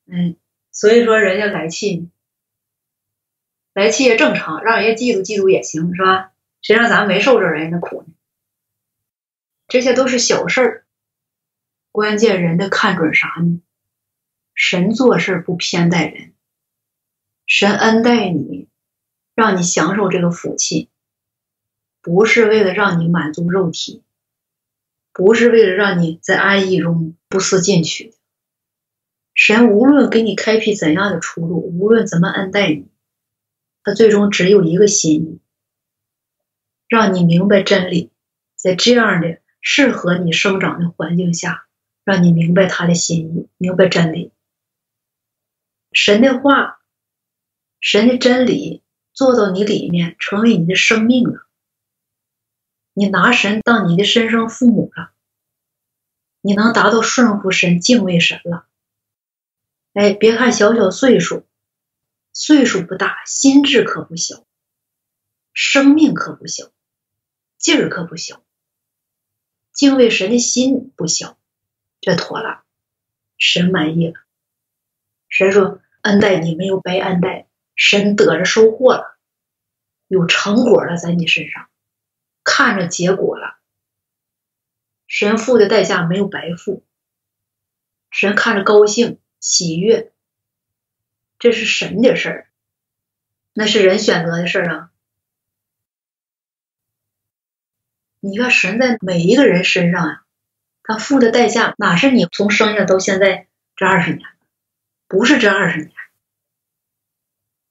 [0.05, 0.35] 嗯，
[0.71, 2.09] 所以说人家来气，
[3.73, 6.31] 来气也正常，让人家嫉妒嫉妒也行，是吧？
[6.61, 8.13] 谁让咱没受着人家的苦呢？
[9.67, 10.85] 这些都是小事儿，
[11.91, 13.61] 关键人家看准啥呢？
[14.53, 16.33] 神做事不偏待人，
[17.47, 18.67] 神恩待你，
[19.33, 20.89] 让你享受这个福气，
[22.01, 24.03] 不是为了让你满足肉体，
[25.13, 28.13] 不是为了让你在安逸中不思进取。
[29.43, 32.91] 神无论给你开辟怎样的出路，无论怎么恩待你，
[33.81, 35.39] 他最终只有一个心意，
[36.87, 38.11] 让你明白真理，
[38.53, 41.65] 在这样的适合你生长的环境下，
[42.03, 44.31] 让你明白他的心意，明白真理。
[45.91, 46.79] 神的话，
[47.79, 51.47] 神的真理做到你里面，成为你的生命了。
[52.93, 55.13] 你拿神当你的身生父母了，
[56.41, 58.67] 你能达到顺服神、敬畏神了。
[59.93, 61.45] 哎，别看小小岁数，
[62.31, 64.45] 岁数不大，心智可不小，
[65.53, 66.71] 生命可不小，
[67.57, 68.41] 劲儿可不小，
[69.73, 71.37] 敬畏神的心不小，
[71.99, 72.63] 这妥了，
[73.37, 74.13] 神满意了。
[75.27, 79.17] 神说恩待你没有白恩待，神得着收获了，
[80.07, 81.69] 有成果了在你身上，
[82.45, 83.59] 看着结果了，
[85.05, 86.85] 神付的代价没有白付，
[88.09, 89.19] 神看着高兴。
[89.41, 90.13] 喜悦，
[91.39, 92.47] 这是神的事儿，
[93.51, 94.91] 那是人选择的事儿啊。
[98.21, 100.23] 你看，神在每一个人身上呀，
[100.83, 104.29] 他付的代价哪是你从生下到现在这二十年？
[105.07, 105.91] 不是这二十年，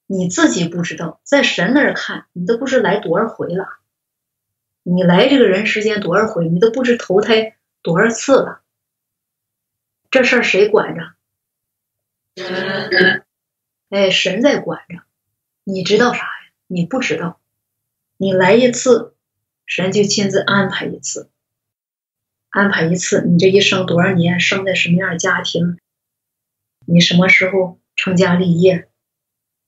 [0.05, 3.79] 你自己不知道，在神那儿看，你都不知来多少回了。
[4.83, 8.61] 你来这个人世间多少回，你都不知投胎多少次了。
[10.09, 11.13] 这事儿谁管着？
[13.89, 15.03] 哎，神在管着，
[15.65, 16.29] 你知道啥呀？
[16.67, 17.41] 你不知道，
[18.17, 19.15] 你来一次，
[19.65, 21.29] 神就亲自安排一次，
[22.49, 25.77] 安排一次，你这一生多少年，生在什么样的家庭，
[26.85, 28.87] 你什么时候成家立业，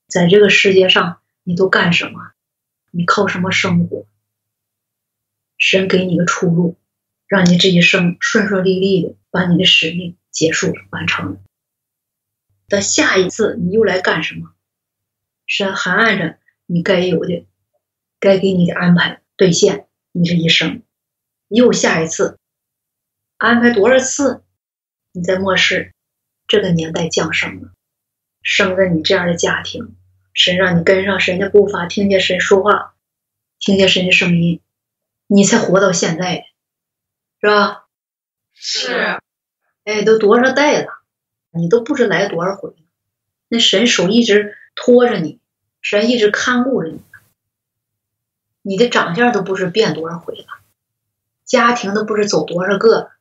[0.08, 2.32] 在这个世界上你都干什么？
[2.90, 4.06] 你靠什么生活？
[5.58, 6.78] 神给你个出路，
[7.26, 11.38] 让你这一生顺顺利利的把你的使命结束，完成
[12.64, 12.68] 了。
[12.68, 14.52] 等下一次你又来干什么？
[15.46, 17.46] 神还按着你该有的、
[18.18, 20.82] 该给你的安排兑现你这一生。
[21.48, 22.38] 又下一次
[23.36, 24.42] 安排多少次？
[25.12, 25.92] 你在末世
[26.48, 27.72] 这个年代降生了，
[28.42, 29.94] 生在你这样的家庭，
[30.32, 32.96] 神让你跟上神的步伐，听见神说话，
[33.60, 34.60] 听见神的声音，
[35.28, 36.46] 你才活到现在，
[37.40, 37.86] 是吧？
[38.54, 39.20] 是，
[39.84, 40.93] 哎，都多少代了？
[41.54, 42.76] 你都不知来多少回了，
[43.48, 45.38] 那神手一直拖着你，
[45.80, 47.00] 神一直看顾着你，
[48.62, 50.44] 你的长相都不知变多少回了，
[51.44, 53.12] 家庭都不知走多少个，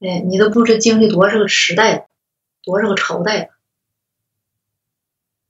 [0.00, 2.08] 哎，你都不知经历多少个时代，
[2.62, 3.48] 多少个朝代了。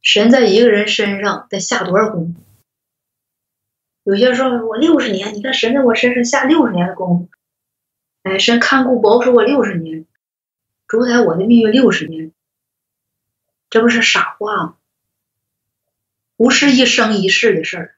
[0.02, 2.40] 神在一个人身上得下多少功夫？
[4.02, 7.28] 有些说我六十年，你看神在我身上下六十年的功夫，
[8.22, 10.06] 哎，神看顾保守我六十年。
[10.90, 12.32] 主宰我的命运六十年，
[13.70, 14.76] 这不是傻话吗？
[16.36, 17.96] 不是一生一世的事儿。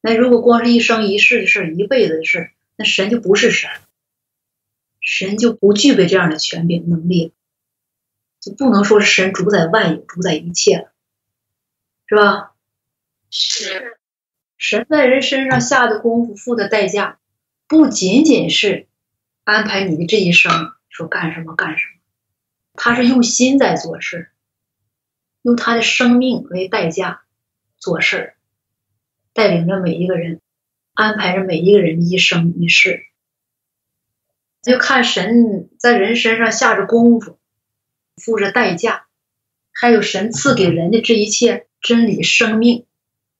[0.00, 3.70] 那如果光是一生一世的事儿，一辈子的事儿，那神就不是神，
[5.00, 7.32] 神就不具备这样的权柄能力，
[8.40, 10.92] 就不能说是神主宰万有、主宰一切了，
[12.08, 12.52] 是吧？
[13.30, 13.96] 是，
[14.56, 17.20] 神在人身上下的功夫、付的代价，
[17.68, 18.88] 不仅仅是
[19.44, 20.74] 安排你的这一生。
[20.88, 22.00] 说干什么干什么，
[22.74, 24.30] 他是用心在做事，
[25.42, 27.22] 用他的生命为代价
[27.76, 28.34] 做事，
[29.32, 30.40] 带领着每一个人，
[30.94, 33.04] 安排着每一个人的一生一世。
[34.60, 37.38] 就看神在人身上下着功夫，
[38.16, 39.06] 付着代价，
[39.72, 42.84] 还有神赐给人的这一切真理生命。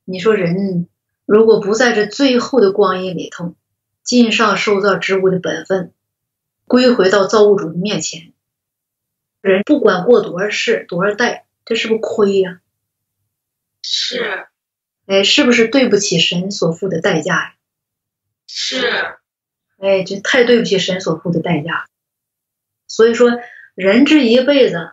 [0.04, 0.88] 你说人
[1.26, 3.56] 如果不在这最后的光阴里头，
[4.04, 5.92] 尽上受造之物的本分，
[6.68, 8.32] 归回到造物主的面前，
[9.40, 12.60] 人不管过多少世多少代，这是不是亏呀、
[13.82, 14.46] 是
[15.06, 17.54] 哎，是不是对不起神所付的代价呀？
[18.46, 19.16] 是
[19.78, 21.86] 哎，这太对不起神所付的代价。
[22.86, 23.40] 所以说，
[23.74, 24.92] 人这一辈子，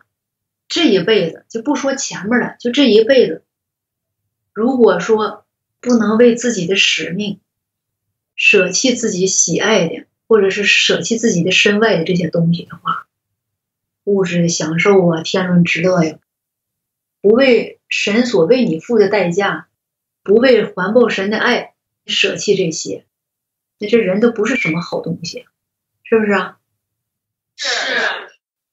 [0.68, 3.44] 这一辈子就不说前面了，就这一辈子，
[4.52, 5.46] 如果说
[5.80, 7.40] 不能为自己的使命
[8.34, 13.06] 舍弃自己喜爱的，或者是舍弃自己的身外的这些东西的话，
[14.04, 16.18] 物质的享受啊，天伦之乐呀，
[17.20, 19.68] 不为神所为你付的代价，
[20.22, 21.74] 不为环抱神的爱
[22.06, 23.04] 舍弃这些，
[23.78, 25.46] 那这人都不是什么好东西，
[26.02, 26.58] 是不是啊？
[27.56, 27.68] 是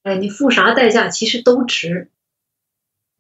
[0.04, 2.10] 哎，你付啥代价其实都值，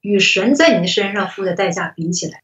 [0.01, 2.43] 与神在你身上付的代价比起来，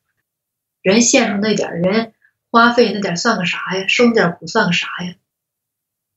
[0.82, 2.13] 人献上那点儿人
[2.49, 3.88] 花费那点儿算个啥呀？
[3.88, 5.15] 受那点苦算个啥呀？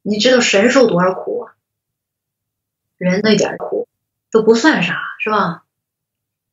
[0.02, 1.54] 你知道神受多少苦啊？
[2.98, 3.88] 人那点儿苦
[4.30, 5.64] 都不算啥，是吧？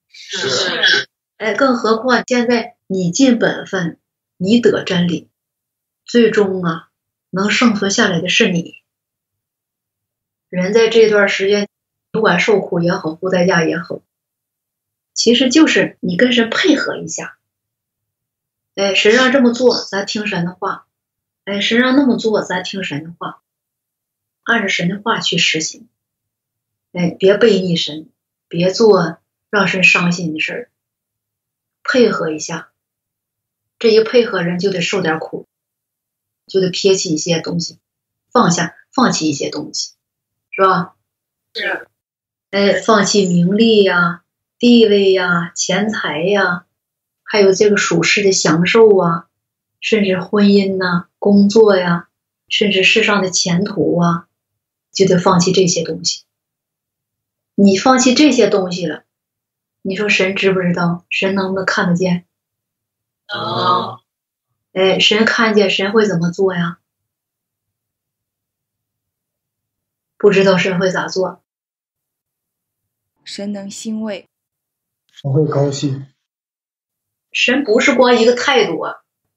[0.07, 1.07] 是
[1.37, 3.99] 哎，更何况现在你尽本分，
[4.37, 5.29] 你得真理，
[6.05, 6.89] 最终啊，
[7.29, 8.81] 能生存下来的是你。
[10.49, 11.69] 人在这段时间，
[12.11, 14.01] 不管受苦也好，付代价也好，
[15.13, 17.37] 其实就是你跟神配合一下。
[18.75, 20.87] 哎，神让这么做，咱听神的话；
[21.49, 23.41] 哎，神让那么做，咱听神的话，
[24.43, 25.89] 按着神的话去实行。
[26.93, 28.07] 哎，别背逆神，
[28.47, 29.17] 别做
[29.49, 30.71] 让神伤心的事儿。
[31.83, 32.69] 配合一下，
[33.79, 35.47] 这一配合人就得受点苦，
[36.45, 37.79] 就得撇弃一些东西，
[38.31, 39.93] 放下放弃一些东西，
[40.51, 40.93] 是吧？
[41.55, 41.87] 是
[42.51, 44.23] 哎，放弃名利呀、
[44.59, 46.67] 地位呀、钱财呀，
[47.23, 49.27] 还有这个属世的享受啊，
[49.79, 52.09] 甚至婚姻呐、工作呀，
[52.47, 54.27] 甚至世上的前途啊，
[54.91, 56.23] 就得放弃这些东西。
[57.55, 59.03] 你放弃这些东西了，
[59.81, 61.05] 你说神知不知道？
[61.09, 62.25] 神能不能看得见？
[63.27, 63.99] 能
[64.71, 66.79] 哎，神看见，神会怎么做呀？
[70.17, 71.43] 不知道神会咋做。
[73.23, 74.27] 神能欣慰，
[75.23, 76.07] 我会高兴。
[77.31, 78.95] 神不是光一个态度啊，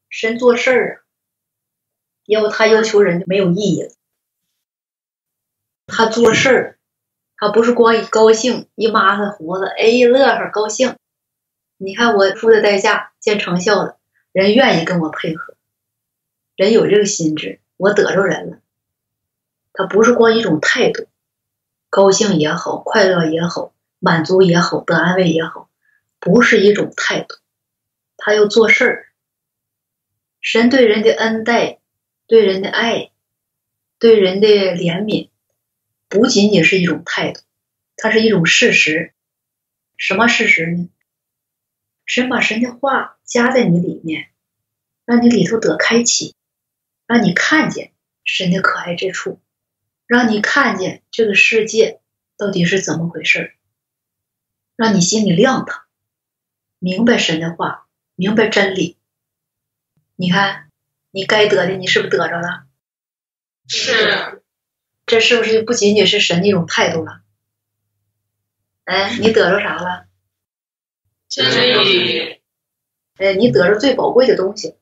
[0.08, 1.01] 神做事儿啊，
[2.26, 3.90] 要不他要求人就没有意义了。
[5.86, 6.78] 他做事儿，
[7.36, 10.96] 他不是光一高兴一抹他胡子，哎一乐呵高兴。
[11.76, 13.98] 你看我付的代价见成效了，
[14.30, 15.54] 人愿意跟我配合，
[16.56, 18.58] 人有这个心智，我得着人了。
[19.72, 21.06] 他不是光一种态度，
[21.90, 25.68] 高兴也好，快乐也好，满足也好，得安慰也好，
[26.20, 27.34] 不是一种态度。
[28.16, 29.08] 他要做事儿。
[30.40, 31.80] 神对人的恩待，
[32.26, 33.10] 对人的爱，
[33.98, 35.28] 对人的怜悯，
[36.08, 37.40] 不仅仅是一种态度，
[37.96, 39.12] 它是一种事实。
[39.96, 40.88] 什么事实呢？
[42.06, 44.30] 神把神的话加在你里面，
[45.04, 46.34] 让你里头得开启，
[47.06, 47.92] 让你看见
[48.24, 49.40] 神的可爱之处，
[50.06, 52.00] 让你看见这个世界
[52.36, 53.54] 到底是怎么回事，
[54.76, 55.82] 让你心里亮堂，
[56.78, 57.86] 明白神的话。
[58.14, 58.98] 明白真理，
[60.16, 60.70] 你看，
[61.12, 62.66] 你该得的，你是不是得着了？
[63.68, 64.42] 是
[65.06, 67.22] 这是不是不仅仅是神的一种态度了？
[68.84, 70.08] 哎，你得着啥了？
[71.28, 71.46] 真
[71.84, 72.42] 理
[73.16, 74.76] 哎，你得着最宝贵的东西。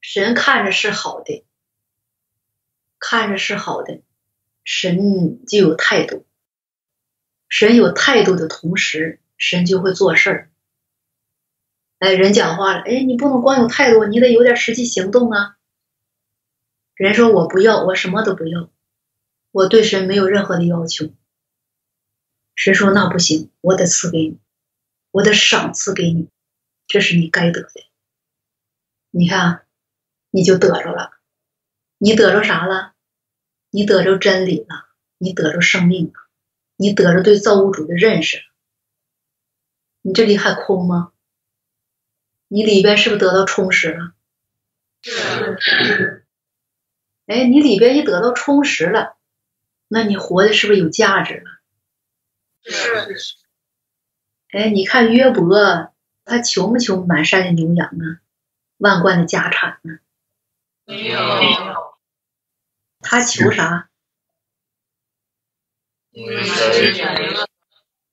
[0.00, 1.46] 神看着是好的，
[2.98, 4.02] 看着是好的，
[4.62, 6.26] 神就有态度。
[7.48, 10.50] 神有态度的同时，神就会做事儿。
[12.04, 15.56] 哎，人讲话了，哎，你不能光有态度，你得有点实际行动啊。
[16.94, 18.68] 人说我不要，我什么都不要，
[19.52, 21.08] 我对神没有任何的要求。
[22.54, 24.38] 神说那不行，我得赐给你，
[25.12, 26.28] 我得赏赐给你，
[26.86, 27.70] 这是你该得的。
[29.10, 29.64] 你看，
[30.28, 31.12] 你就得着了，
[31.96, 32.92] 你得着啥了？
[33.70, 36.12] 你得着真理了，你得着生命了，
[36.76, 38.44] 你得着对造物主的认识了。
[40.02, 41.12] 你这里还空吗？
[42.48, 44.12] 你里边是不是得到充实了？
[45.02, 46.26] 是
[47.26, 49.16] 哎，你里边一得到充实了，
[49.88, 51.50] 那你活的是不是有价值了？
[52.62, 53.14] 是
[54.50, 55.92] 哎，你看约伯，
[56.24, 58.20] 他求没求满山的牛羊啊，
[58.78, 59.98] 万贯的家产呢？
[60.84, 61.18] 没有
[63.00, 63.88] 他求啥？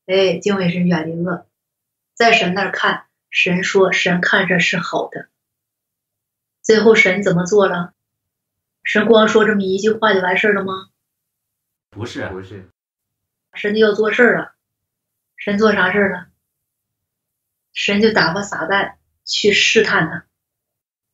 [0.08, 1.46] 哎，敬畏神，远离恶，
[2.14, 5.30] 在神那儿看，神说神看着是好的。
[6.62, 7.94] 最后神怎么做了？
[8.84, 10.90] 神光说这么一句话就完事儿了吗？
[11.90, 12.70] 不是，不是，
[13.54, 14.54] 神就要做事儿了。
[15.38, 16.28] 神做啥事儿了？
[17.74, 20.26] 神就打发撒旦去试探他，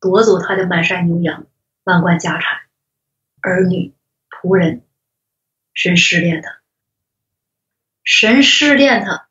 [0.02, 1.46] 夺走他的满山牛羊、
[1.84, 2.62] 万贯家产、
[3.42, 3.94] 儿女、
[4.30, 4.84] 仆人。
[5.74, 6.62] 神试炼他，
[8.04, 9.30] 神试炼他，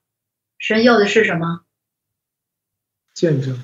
[0.59, 1.66] 神要的是什么？
[3.17, 3.59] 见证。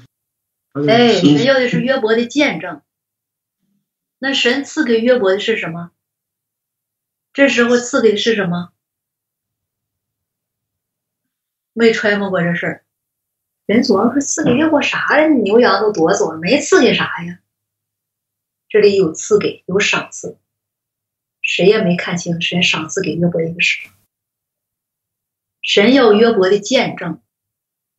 [0.88, 2.80] 哎，神要的是约伯的见证。
[4.18, 5.90] 那神赐给约伯的是什么？
[7.34, 8.72] 这时候赐给的是什么？
[11.74, 12.84] 没揣摩过这事儿。
[13.66, 15.28] 人琢磨说赐给约伯啥呀？
[15.28, 17.38] 牛羊都夺走了，没赐给啥呀？
[18.70, 20.38] 这里有赐给，有赏赐。
[21.42, 23.92] 谁也没看清神赏赐给约伯一个什么？
[25.60, 27.20] 神要约伯的见证，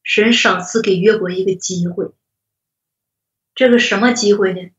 [0.04, 2.12] 神赏赐给约伯一个机会。
[3.56, 4.70] 这个什么机会呢？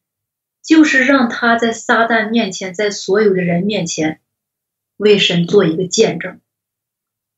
[0.63, 4.21] 就是让他在撒旦面前，在所有的人面前，
[4.97, 6.41] 为神做一个见证，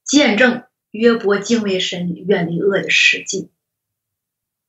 [0.05, 0.63] 见证
[0.93, 3.51] 约伯敬畏神、远离恶的实际，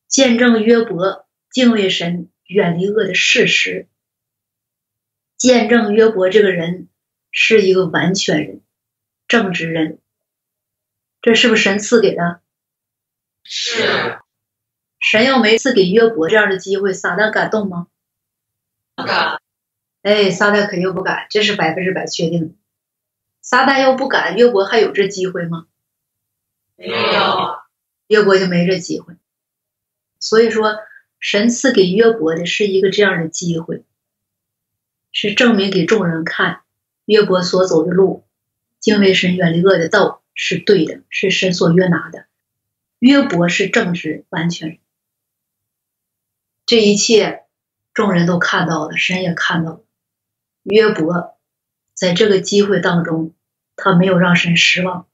[0.08, 3.88] 见证约伯敬畏神、远离恶的事实。
[5.38, 6.90] 见证约伯这个人
[7.32, 8.62] 是一个完全人、
[9.28, 10.00] 正直人，
[11.22, 12.42] 这是不是神赐给的？
[13.50, 14.20] 是。
[15.00, 17.88] 神要没赐给约伯这样的机会，撒旦敢动吗？
[18.96, 19.40] 不敢。
[20.02, 22.56] 哎，撒旦肯定不敢，这是百分之百确定的。
[23.42, 25.68] 撒旦要不敢，约伯还有这机会吗？
[26.76, 27.60] 没有。
[28.08, 29.16] 约伯就没这机会。
[30.20, 30.78] 所以说，
[31.20, 33.84] 神赐给约伯的是一个这样的机会。
[35.12, 36.62] 是证明给众人看，
[37.06, 38.26] 约伯所走的路，
[38.80, 42.26] 敬畏神、远离恶的道是对的，是神所约拿的。
[43.00, 44.80] 约伯是正直完全人，
[46.66, 47.46] 这一切
[47.94, 49.84] 众人都看到了，神也看到了。
[50.64, 51.38] 约伯
[51.94, 53.34] 在这个机会当中，
[53.76, 55.08] 他没有让神失望，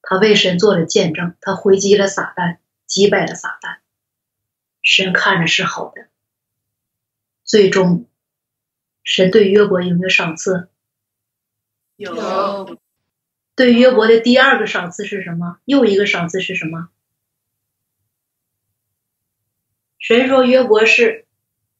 [0.00, 3.78] 他为神做了见证，他回击了撒旦，击败了撒旦。
[4.82, 6.08] 神看着是好的，
[7.44, 8.06] 最终。
[9.04, 10.68] 神对约伯有没有赏赐？
[11.96, 12.78] 有。
[13.54, 15.58] 对约伯的第二个赏赐是什么？
[15.64, 16.90] 又一个赏赐是什么？
[19.98, 21.26] 神说约伯是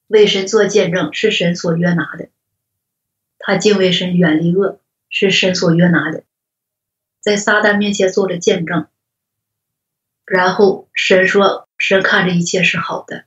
[0.09, 2.29] 为神做见证，是神所约拿的。
[3.39, 6.25] 他敬畏神，远离恶，是神所约拿的，
[7.21, 8.89] 在撒旦面前做了见证。
[10.25, 13.25] 然后神说，神看着一切是好的，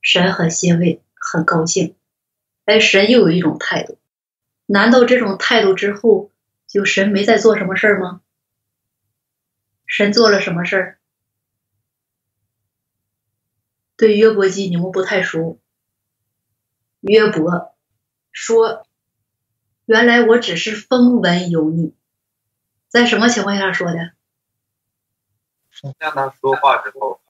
[0.00, 1.96] 神很欣慰，很高兴。
[2.64, 3.98] 哎，神又有一种态度，
[4.66, 6.30] 难道这种态度之后，
[6.68, 8.22] 就神没再做什么事儿吗？
[9.86, 10.99] 神做了什么事儿？
[14.00, 15.60] 对约伯记你们不太熟。
[17.00, 17.76] 约伯
[18.32, 18.86] 说
[19.84, 21.94] ：“原来我只是风闻有你。”
[22.88, 24.12] 在什么情况下说的？
[25.68, 27.20] 神向他说话之后。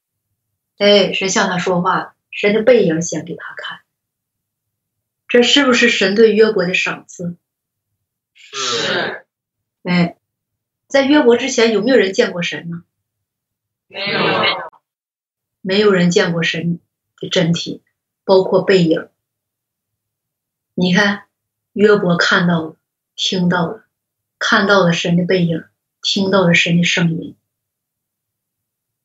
[0.79, 3.81] 哎，神向他说话，神的背影显给他看。
[5.27, 7.37] 这是不是神对约伯的赏赐？
[8.33, 9.27] 是。
[9.83, 10.17] 哎，
[10.87, 12.85] 在约伯之前有没有人见过神呢？
[13.89, 14.70] 没有。
[15.61, 16.81] 没有人见过神
[17.19, 17.83] 的真体，
[18.25, 19.09] 包括背影。
[20.75, 21.25] 你看，
[21.73, 22.77] 约伯看到了，
[23.17, 23.85] 听到了，
[24.39, 25.65] 看到了神的背影，
[26.03, 27.37] 听到了神的声音。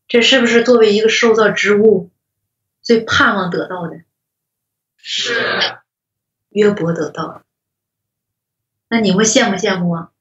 [0.08, 2.12] 这是不是作为一个受造之物
[2.82, 4.02] 最盼望得到的？
[4.98, 5.80] 是。
[6.50, 7.44] 约伯得到了，
[8.88, 10.12] 那你们羡慕羡慕啊？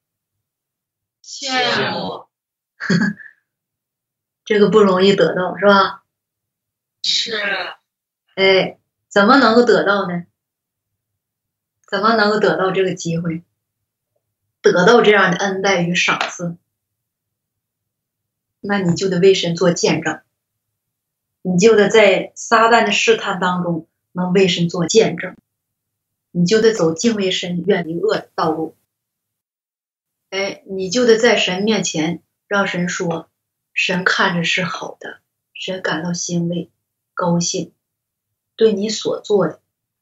[1.22, 2.26] 羡慕。
[4.44, 6.03] 这个不容易得到，是吧？
[7.04, 7.32] 是。
[8.34, 8.78] 哎，
[9.08, 10.24] 怎么能够得到呢？
[11.86, 13.44] 怎么能够得到这个机会？
[14.60, 16.56] 得到这样的恩待与赏赐，
[18.60, 20.22] 那你就得为神做见证，
[21.42, 25.36] 你就得在撒旦的试探当中能为神做见证。
[26.30, 28.74] 你就得走敬畏神、远离恶的道路。
[30.30, 33.28] 哎，你就得在神面前让神说，
[33.72, 35.20] 神看着是好的，
[35.52, 36.70] 神感到欣慰、
[37.14, 37.72] 高兴，
[38.56, 39.60] 对你所做的、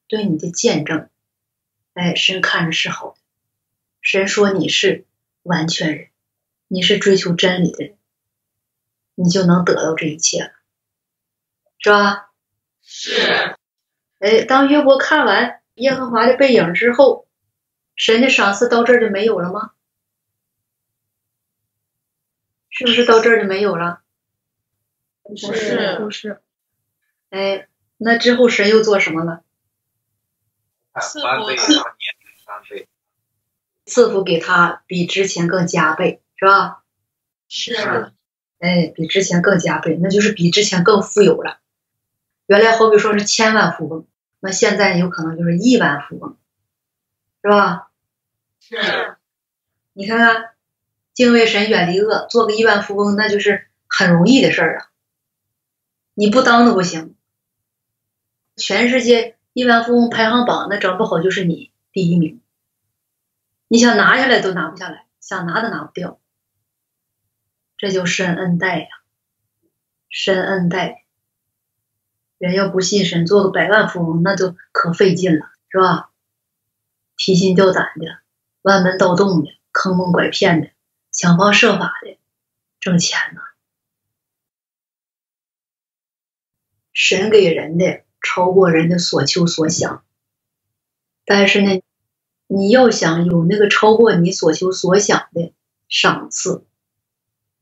[0.09, 1.09] 对你的见证，
[1.95, 3.17] 哎，神看着是好的。
[4.01, 5.05] 神说你是
[5.43, 6.09] 完全人，
[6.69, 7.97] 你是追求真理的人，
[9.15, 10.53] 你就能得到这一切了，
[11.79, 12.31] 是吧？
[12.83, 13.57] 是。
[14.19, 15.61] 哎，当约伯看完。
[15.77, 17.27] 耶和华的背影之后，
[17.97, 19.73] 神的赏赐到这儿就没有了吗？
[22.69, 24.03] 是不是到这儿就没有了？
[25.23, 26.43] 不是不是，
[27.33, 27.67] 哎，
[27.97, 29.43] 那之后神又做什么了？
[30.93, 32.87] 看四翻倍，波然后年龄三倍。
[33.87, 36.83] 赐福给他比之前更加倍，是吧？
[37.49, 37.75] 是
[38.59, 41.61] 哎，比之前更加倍，那就是比之前更富有了。
[42.45, 44.07] 原来好比说是千万富翁，
[44.41, 46.37] 那现在有可能就是亿万富翁，
[47.43, 47.91] 是吧？
[48.61, 49.17] 是
[49.95, 50.51] 你看看，
[51.15, 54.89] 敬畏神，远离恶，做个亿万富翁，那就是很容易的事儿啊。
[56.13, 57.17] 你不当都不行。
[58.57, 62.41] 全世界亿万富翁排行榜，那整不好就是你第一名。
[63.69, 66.21] 你想拿下来都拿不下来，想拿都拿不掉。
[67.77, 68.89] 这就深恩待呀，
[70.09, 71.05] 深恩待。
[72.39, 76.11] 人要不信神，做个百万富翁，那就可费劲了，是吧？
[77.17, 78.21] 提心吊胆的，
[78.63, 80.71] 弯门盗洞的，坑蒙拐骗的，
[81.11, 82.19] 想方设法的
[82.81, 83.41] 挣钱呢。
[86.93, 90.05] 神给人的超过人的所求所想，
[91.25, 91.83] 但是呢，
[92.47, 95.53] 你要想有那个超过你所求所想的
[95.89, 96.65] 赏赐，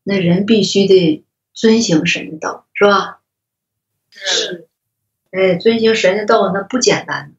[0.02, 3.20] 那人必须得遵行神的道，是吧？
[4.10, 4.68] 是。
[5.30, 7.34] 哎，遵行神的道那不简单，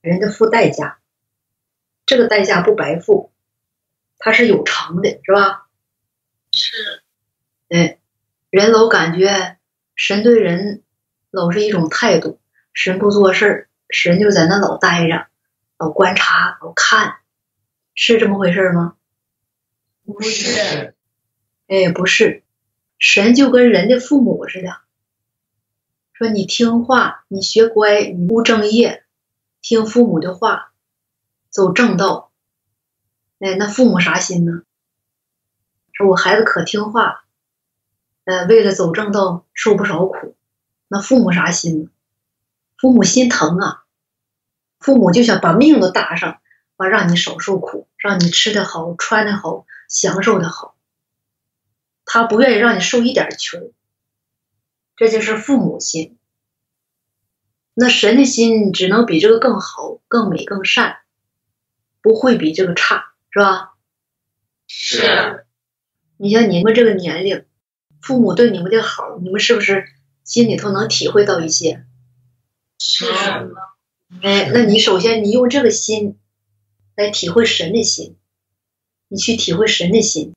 [0.00, 0.98] 人得付代价，
[2.04, 3.32] 这个代价不白付，
[4.18, 5.68] 它是有偿的，是吧？
[6.52, 7.02] 是。
[7.70, 7.98] 哎，
[8.50, 9.56] 人老感觉
[9.96, 10.82] 神对人
[11.32, 12.38] 老是一种态度，
[12.74, 15.26] 神不做事儿，神就在那老待着，
[15.78, 17.16] 老观察，老看，
[17.94, 18.96] 是这么回事吗？
[20.04, 20.94] 不是
[21.68, 22.42] 哎，不是，
[22.98, 24.76] 神就跟人的父母似的，
[26.12, 29.04] 说你听话，你学乖，你务正业，
[29.62, 30.72] 听父母的话，
[31.48, 32.30] 走正道。
[33.38, 34.62] 哎，那父母啥心呢？
[35.94, 37.24] 说我孩子可听话了，
[38.24, 40.36] 呃，为了走正道受不少苦，
[40.92, 41.90] 那父母啥心呢？
[42.76, 43.84] 父母心疼啊，
[44.78, 46.42] 父母就想把命都搭上，
[46.76, 50.76] 完让你少受苦，让你吃的好，穿的好，享受的好。
[52.04, 53.72] 他不愿意让你受一点穷，
[54.94, 56.18] 这就是父母心。
[57.72, 60.98] 那神的心只能比这个更好、更美、更善，
[62.02, 63.72] 不会比这个差，是吧？
[64.66, 65.46] 是
[66.18, 67.46] 你像你们这个年龄，
[68.02, 69.86] 父母对你们的好，你们是不是
[70.24, 71.84] 心里头能体会到一些？
[72.78, 73.06] 是
[74.22, 76.18] 哎，那你首先你用这个心
[76.96, 78.16] 来体会神的心，
[79.08, 80.34] 你去体会神的心。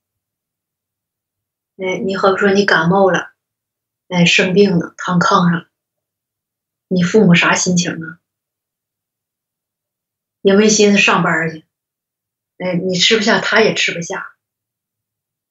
[1.77, 3.33] 哎，你好比说你感冒了，
[4.07, 5.67] 哎，生病了，躺炕上，
[6.87, 8.19] 你父母啥心情啊？
[10.41, 11.65] 也没心思上班去，
[12.57, 14.35] 哎，你吃不下，他也吃不下。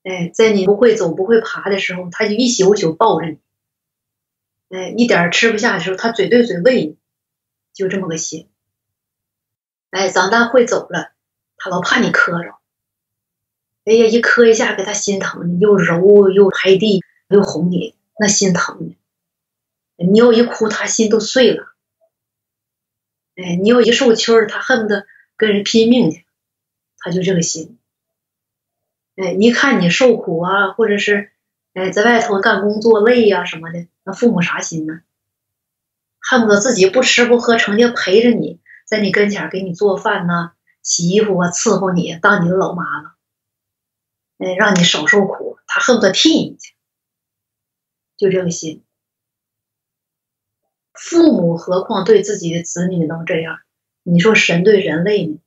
[0.02, 3.38] 哎，在你不会走、不会爬的时候，他就一宿宿抱着你。
[4.74, 6.98] 哎，一点吃不下的时候，他嘴对嘴喂你，
[7.72, 8.48] 就这么个心。
[9.90, 11.12] 哎，长大会走了，
[11.56, 12.56] 他老怕你磕着。
[13.84, 18.96] 哎呀，一磕一下，给他心疼，又揉又拍地又哄你，那心疼的。
[19.96, 21.72] 你要一哭，他心都碎了。
[23.36, 25.06] 哎，你要一受气儿，他恨不得
[25.36, 26.24] 跟人拼命去，
[26.98, 27.78] 他就这个心。
[29.14, 31.30] 哎，一看你受苦啊，或者是
[31.74, 35.00] 哎在外头干工作累呀、什么的，那父母啥心呢？
[36.20, 40.52] 恨不得自己不吃不喝，成天陪着你，在你跟前给你做饭呐、
[40.82, 43.14] 洗衣服啊，伺候你，当你的老妈了。
[44.38, 46.74] 哎，让你少受苦，他恨不得替你去，
[48.16, 48.84] 就这个心。
[50.92, 53.60] 父母何况对自己的子女能这样？
[54.02, 55.38] 你说神对人类呢？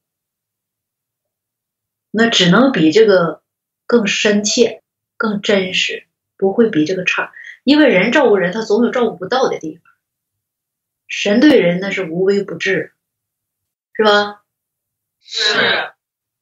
[2.12, 3.42] 那只能比这个
[3.86, 4.84] 更深切、
[5.18, 7.34] 更真实，不会比这个差。
[7.68, 9.84] 因为人照顾人，他总有照顾不到的地方。
[11.06, 12.94] 神对人那是无微不至，
[13.94, 14.42] 是吧？
[15.20, 15.92] 是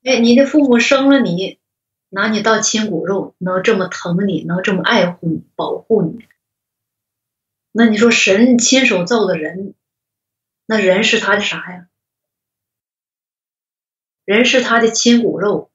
[0.03, 1.57] 哎，你的父母生了你，
[2.09, 6.28] 拿你当亲骨肉，能这么疼你，能这么爱护你、保护你，
[7.71, 9.73] 那你说神亲手造的人，
[10.67, 11.88] 那人是他的啥呀？
[14.26, 15.71] 人是他的亲骨肉，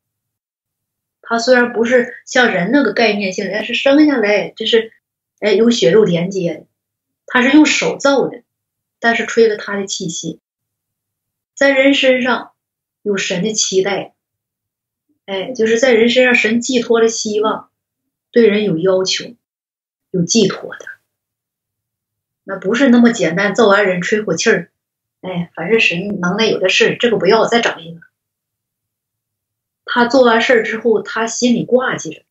[1.23, 4.93] 他虽然不是像人那个概念性，但是生下来这是
[5.41, 6.67] 哎有血肉连接的，
[7.27, 8.43] 他是用手造的，
[8.99, 10.39] 但是吹了他的气息，
[11.55, 12.53] 在人身上
[13.03, 14.15] 有神的期待。
[15.27, 17.71] 哎，就是在人身上，神寄托了希望，
[18.33, 19.37] 对人有要求，
[20.11, 20.87] 有寄托的，
[22.43, 24.73] 那不是那么简单，造完人吹口气儿，
[25.21, 28.01] 哎，反正神能耐有的是，这个不要，再找一个。
[29.85, 32.23] 他做完事儿之后，他心里挂记着，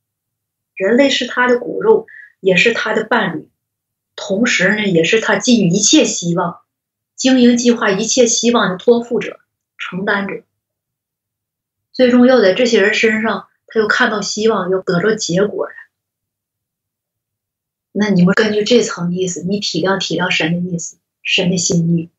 [0.76, 2.06] 人类是他的骨肉，
[2.40, 3.50] 也是他的伴侣，
[4.16, 6.62] 同时呢，也是他寄予一切希望、
[7.16, 9.40] 经营计划一切希望的托付者、
[9.78, 10.44] 承担者。
[11.92, 15.74] 最终要在这些人身上，他又看到希望，又得着结果了。
[17.92, 22.10] 那你们根据这层意思，你体谅体谅神的意思，神的心意，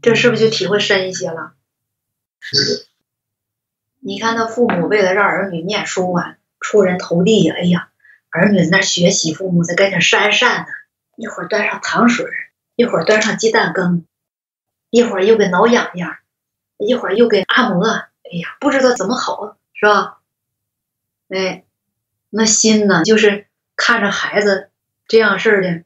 [0.00, 1.52] 这是不是就体会深一些了？
[2.40, 2.88] 是
[4.00, 7.54] 你看他父母为了让儿女念书啊，出人头地呀！
[7.56, 7.91] 哎呀，
[8.32, 10.66] 儿女在那学习，父母在跟前扇扇呢，
[11.16, 12.26] 一会儿端上糖水，
[12.76, 14.06] 一会儿端上鸡蛋羹，
[14.88, 16.16] 一会儿又给挠痒痒，
[16.78, 20.18] 一会儿又给按摩，哎呀，不知道怎么好，是吧？
[21.28, 21.64] 哎，
[22.30, 24.70] 那心呢，就是看着孩子
[25.06, 25.84] 这样式儿的，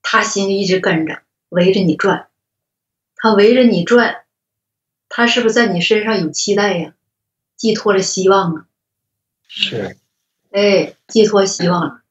[0.00, 2.28] 他心里一直跟着，围着你转，
[3.14, 4.22] 他围着你转，
[5.10, 6.94] 他是不是在你身上有期待呀？
[7.56, 8.66] 寄托了希望啊！
[9.48, 9.96] 是
[10.50, 12.02] 哎，寄托希望了。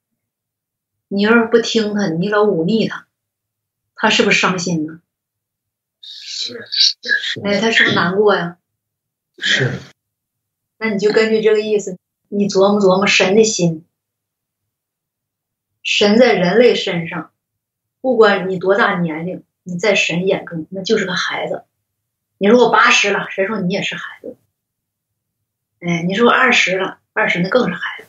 [1.08, 3.08] 你要是不听他，你老忤逆他，
[3.96, 5.02] 他是不是伤心呢？
[6.02, 6.60] 是
[7.44, 8.58] 哎，他是不是难过呀？
[9.40, 9.80] 是
[10.78, 13.84] 那你就根据这个意思，你琢磨琢磨神的心。
[15.82, 17.32] 神在人类身上，
[18.02, 21.64] 不管你多大年龄，你在神眼中那就是个孩子。
[22.38, 24.36] 你说我八十了，谁说你也是孩子？
[25.80, 28.08] 哎，你说我二十了，二十那更是孩子。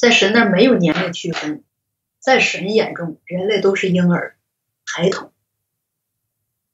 [0.00, 1.62] 在神那儿没有年龄区分，
[2.20, 4.38] 在神眼中，人类都是婴儿、
[4.86, 5.30] 孩童。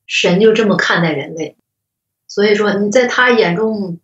[0.06, 1.56] 神就这么看待人类，
[2.28, 3.98] 所以说你在他眼中，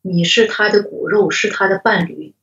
[0.00, 2.34] 你是他的骨肉，是他的伴侣，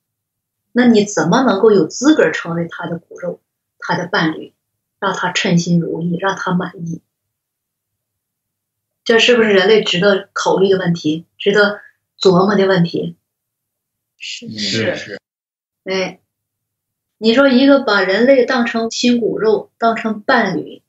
[0.72, 3.42] 那你怎么能够有资格成为他的骨肉、
[3.80, 4.54] 他的伴侣，
[5.00, 7.02] 让他称心如意，让他满意？
[9.04, 11.82] 这是不是人类值得考虑的问题，值得
[12.20, 13.16] 琢磨的问题？
[14.16, 15.20] 是是
[15.84, 16.20] 哎，
[17.18, 20.82] 你说一个把人类当成亲骨肉，当成伴侣，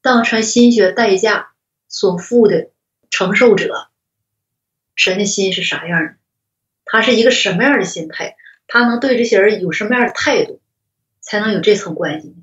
[0.00, 1.52] 当成心血代价
[1.88, 2.70] 所付的
[3.10, 3.88] 承受者，
[4.96, 6.14] 神的心是啥样的？
[6.84, 8.36] 他是一个什么样的心态？
[8.66, 10.60] 他能对这些人有什么样的态度，
[11.20, 12.34] 才能有这层关系呢？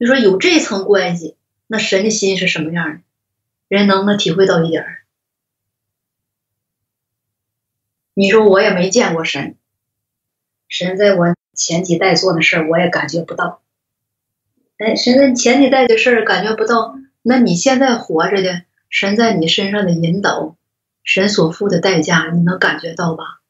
[0.00, 3.00] 就说有这层关系，那神的心是什么样的？
[3.68, 5.02] 人能不能体会到一点儿？
[8.14, 9.56] 你说我也没见过神，
[10.68, 13.62] 神在我前几代做的事儿，我也感觉不到。
[14.76, 20.56] 哎，神在前几代的事儿感觉不到，那你现在活着的神在你身上的引导，
[21.02, 23.40] 神所付的代价，你能感觉到吧？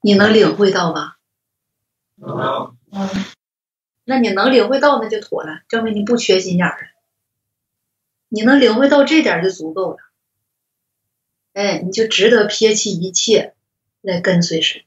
[0.00, 1.18] 你能领会到吧？
[2.16, 2.74] 嗯
[4.04, 6.88] 那你能领会到，那就妥了，证明你不缺心眼儿了。
[8.28, 9.98] 你能领会到这点就足够了。
[11.52, 13.54] 哎，你就值得撇弃一切
[14.00, 14.82] 来跟随神，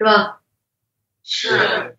[0.00, 0.40] 是吧？
[1.22, 1.98] 是